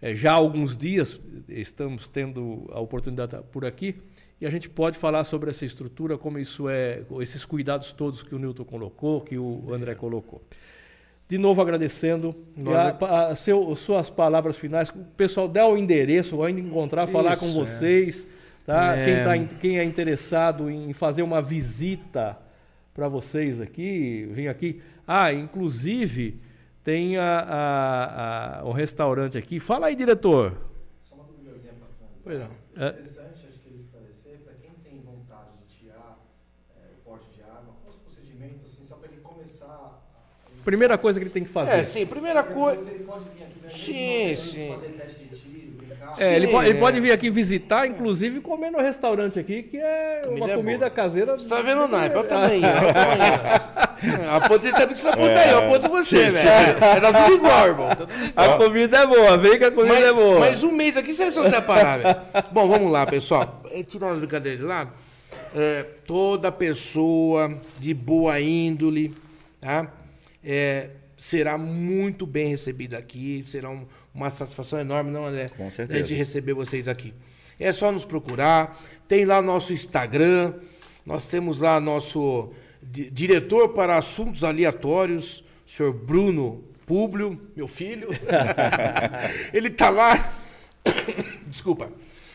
[0.00, 3.96] é, já há alguns dias estamos tendo a oportunidade por aqui,
[4.40, 8.34] e a gente pode falar sobre essa estrutura, como isso é, esses cuidados todos que
[8.34, 10.42] o Newton colocou, que o André colocou.
[11.28, 12.34] De novo agradecendo.
[12.66, 14.90] A, a, a seu, suas palavras finais.
[14.90, 17.64] O pessoal dá o endereço, vai encontrar, falar isso, com é.
[17.64, 18.28] vocês.
[18.66, 18.96] Tá?
[18.96, 19.04] É.
[19.04, 22.38] Quem, tá, quem é interessado em fazer uma visita
[22.94, 24.80] para vocês aqui, vem aqui.
[25.06, 26.40] Ah, inclusive
[26.84, 29.58] tem a, a, a, o restaurante aqui.
[29.58, 30.56] Fala aí, diretor.
[31.02, 31.88] Só uma dúvidazinha para
[32.22, 32.50] Pois não.
[32.76, 32.88] É.
[32.90, 36.18] Interessante, acho que ele esclarecer, para quem tem vontade de tirar
[36.76, 39.66] é, o porte de arma, quais os procedimentos, assim, só para ele começar.
[39.66, 40.04] A...
[40.64, 41.72] Primeira coisa que ele tem que fazer.
[41.72, 42.90] É, sim, primeira coisa.
[42.90, 43.68] Ele pode vir aqui, né?
[43.68, 44.72] Sim, sim.
[44.72, 45.54] Fazer teste de tiro
[46.18, 50.22] é, ele, pode, ele pode vir aqui visitar, inclusive comer no restaurante aqui, que é
[50.24, 51.36] comida uma é comida caseira.
[51.36, 52.16] Você tá vendo o naipe?
[52.16, 52.62] Olha o tamanho.
[52.64, 53.84] Olha o tamanho.
[54.30, 55.44] A ponta está precisa apontar é.
[55.44, 56.48] aí, a ponta você, velho.
[56.48, 57.88] É tá tudo igual, irmão.
[57.88, 58.54] Tá tudo igual.
[58.54, 60.40] A comida é boa, vem que a comida mas, é boa.
[60.40, 62.16] Mas um mês aqui você só separar, velho.
[62.50, 63.62] Bom, vamos lá, pessoal.
[63.88, 64.92] Tirando a brincadeira de lado,
[65.54, 69.14] é, toda pessoa de boa índole,
[69.60, 69.88] tá?
[70.44, 75.50] É, será muito bem recebida aqui, será um uma satisfação enorme, não, André?
[75.56, 76.04] Com certeza.
[76.04, 77.12] De receber vocês aqui.
[77.58, 78.80] É só nos procurar.
[79.08, 80.54] Tem lá nosso Instagram.
[81.04, 88.08] Nós temos lá nosso diretor para assuntos aleatórios, senhor Bruno Públio, meu filho.
[89.52, 90.38] Ele está lá.
[91.48, 91.90] Desculpa.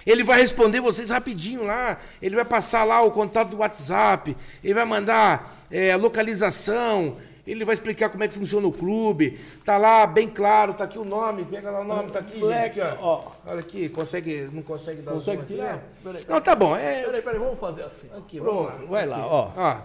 [0.06, 1.98] Ele vai responder vocês rapidinho lá.
[2.22, 4.36] Ele vai passar lá o contato do WhatsApp.
[4.64, 7.18] Ele vai mandar é, localização.
[7.50, 9.40] Ele vai explicar como é que funciona o clube.
[9.66, 12.76] Tá lá bem claro, tá aqui o nome, pega lá o nome, tá aqui, Black,
[12.76, 12.82] gente.
[12.82, 13.24] Aqui, ó.
[13.48, 15.76] Olha aqui, consegue, não consegue dar consegue o tirar?
[15.76, 16.76] Aqui, não, tá bom.
[16.76, 17.04] É...
[17.04, 18.08] Peraí, peraí, vamos fazer assim.
[18.16, 18.88] Aqui, Pronto, vamos lá.
[18.88, 19.52] vai lá, ó.
[19.58, 19.78] ó.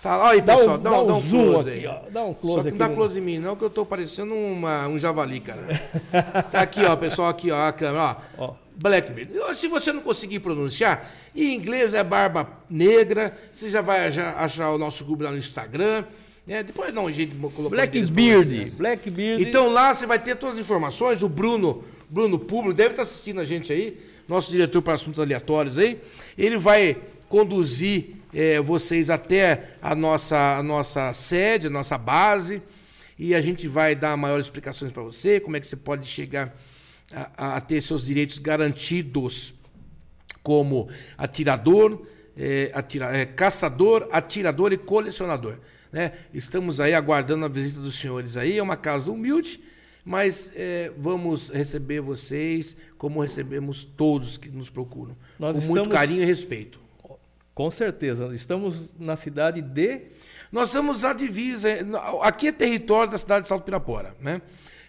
[0.00, 1.86] Tá lá aí, pessoal, dá um, dá um, dá um zoom close aqui, aí.
[1.86, 2.10] ó.
[2.10, 4.32] Dá um close Só que não dá close em mim, não, que eu tô parecendo
[4.32, 5.66] uma, um javali, cara.
[6.52, 8.44] tá aqui, ó, pessoal, aqui, ó, a câmera, ó.
[8.44, 8.54] ó.
[8.76, 9.32] Blackbeard.
[9.56, 13.36] Se você não conseguir pronunciar, em inglês é Barba Negra.
[13.50, 16.04] Você já vai achar o nosso grupo lá no Instagram.
[16.48, 18.70] É, depois dá um jeito de colocar Blackbeard.
[18.70, 19.42] Blackbeard.
[19.42, 21.22] Então lá você vai ter todas as informações.
[21.22, 25.76] O Bruno, Bruno Público, deve estar assistindo a gente aí, nosso diretor para assuntos aleatórios
[25.76, 26.00] aí.
[26.38, 26.96] Ele vai
[27.28, 32.62] conduzir é, vocês até a nossa, a nossa sede, a nossa base.
[33.18, 36.56] E a gente vai dar maiores explicações para você, como é que você pode chegar
[37.12, 39.54] a, a ter seus direitos garantidos
[40.42, 45.58] como atirador, é, atira, é, caçador, atirador e colecionador.
[45.92, 46.12] Né?
[46.32, 48.58] Estamos aí aguardando a visita dos senhores aí.
[48.58, 49.60] É uma casa humilde,
[50.04, 55.16] mas é, vamos receber vocês como recebemos todos que nos procuram.
[55.38, 55.80] Nós com estamos...
[55.80, 56.80] muito carinho e respeito.
[57.54, 58.32] Com certeza.
[58.34, 60.02] Estamos na cidade de.
[60.52, 61.68] Nós estamos à divisa.
[62.22, 64.14] Aqui é território da cidade de Salto Pirapora.
[64.20, 64.40] Né?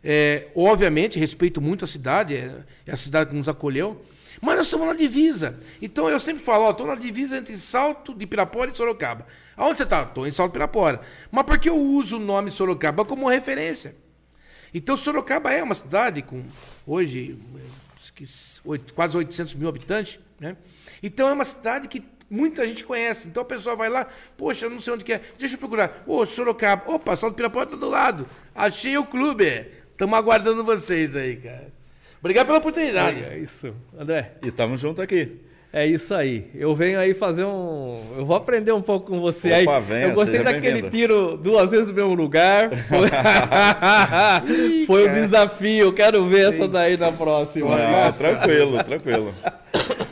[0.03, 4.01] É, obviamente, respeito muito a cidade, é, é a cidade que nos acolheu.
[4.41, 5.59] Mas nós estamos na divisa.
[5.81, 9.27] Então eu sempre falo, estou na divisa entre Salto de Pirapora e Sorocaba.
[9.55, 10.03] Aonde você está?
[10.03, 11.01] Estou em Salto de Pirapora.
[11.29, 13.95] Mas por que eu uso o nome Sorocaba como referência?
[14.73, 16.43] Então Sorocaba é uma cidade com
[16.87, 17.37] hoje
[18.95, 20.19] quase 800 mil habitantes.
[20.39, 20.55] Né?
[21.03, 23.27] Então é uma cidade que muita gente conhece.
[23.27, 26.03] Então a pessoa vai lá, poxa, não sei onde que é, deixa eu procurar.
[26.07, 28.25] Ô, Sorocaba, opa, Salto Pirapora tá do lado.
[28.55, 29.67] Achei o clube.
[29.91, 31.78] Estamos aguardando vocês aí, cara.
[32.19, 33.23] Obrigado pela oportunidade.
[33.23, 33.73] É isso.
[33.97, 34.33] André.
[34.43, 35.39] E estamos juntos aqui.
[35.71, 36.49] É isso aí.
[36.55, 38.01] Eu venho aí fazer um.
[38.17, 39.83] Eu vou aprender um pouco com você Opa, aí.
[39.83, 42.71] venha, eu gostei seja daquele tiro duas vezes no mesmo lugar.
[42.71, 43.07] Foi,
[44.87, 45.93] Foi um desafio.
[45.93, 47.77] Quero ver essa daí na próxima.
[47.77, 49.33] Não, tranquilo, tranquilo.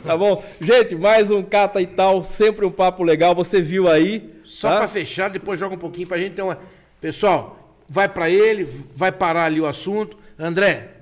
[0.04, 0.42] Tá bom?
[0.58, 2.24] Gente, mais um Cata e tal.
[2.24, 3.34] Sempre um papo legal.
[3.34, 4.40] Você viu aí.
[4.42, 4.76] Só tá?
[4.78, 6.56] pra fechar, depois joga um pouquinho pra gente ter uma.
[6.98, 10.16] Pessoal, vai pra ele, vai parar ali o assunto.
[10.38, 10.97] André.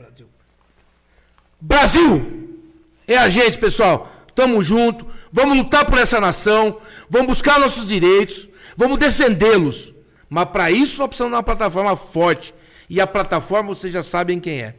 [1.61, 2.59] Brasil.
[3.07, 4.13] É a gente, pessoal.
[4.35, 5.07] Tamo junto.
[5.33, 6.79] Vamos lutar por essa nação.
[7.09, 8.49] Vamos buscar nossos direitos.
[8.77, 9.95] Vamos defendê-los.
[10.29, 12.53] Mas para isso nós precisamos de uma plataforma forte.
[12.89, 14.75] E a plataforma vocês já sabem quem é.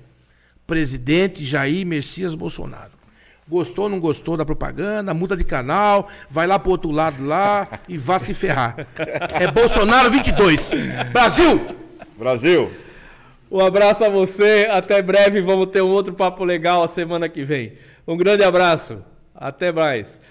[0.66, 2.92] Presidente Jair Messias Bolsonaro.
[3.48, 5.14] Gostou ou não gostou da propaganda?
[5.14, 8.86] Muda de canal, vai lá pro outro lado lá e vá se ferrar.
[9.40, 10.72] É Bolsonaro 22.
[11.14, 11.76] Brasil!
[12.18, 12.87] Brasil!
[13.50, 14.68] Um abraço a você.
[14.72, 15.42] Até breve.
[15.42, 17.74] Vamos ter um outro papo legal a semana que vem.
[18.08, 19.04] Um grande abraço.
[19.34, 20.22] Até mais.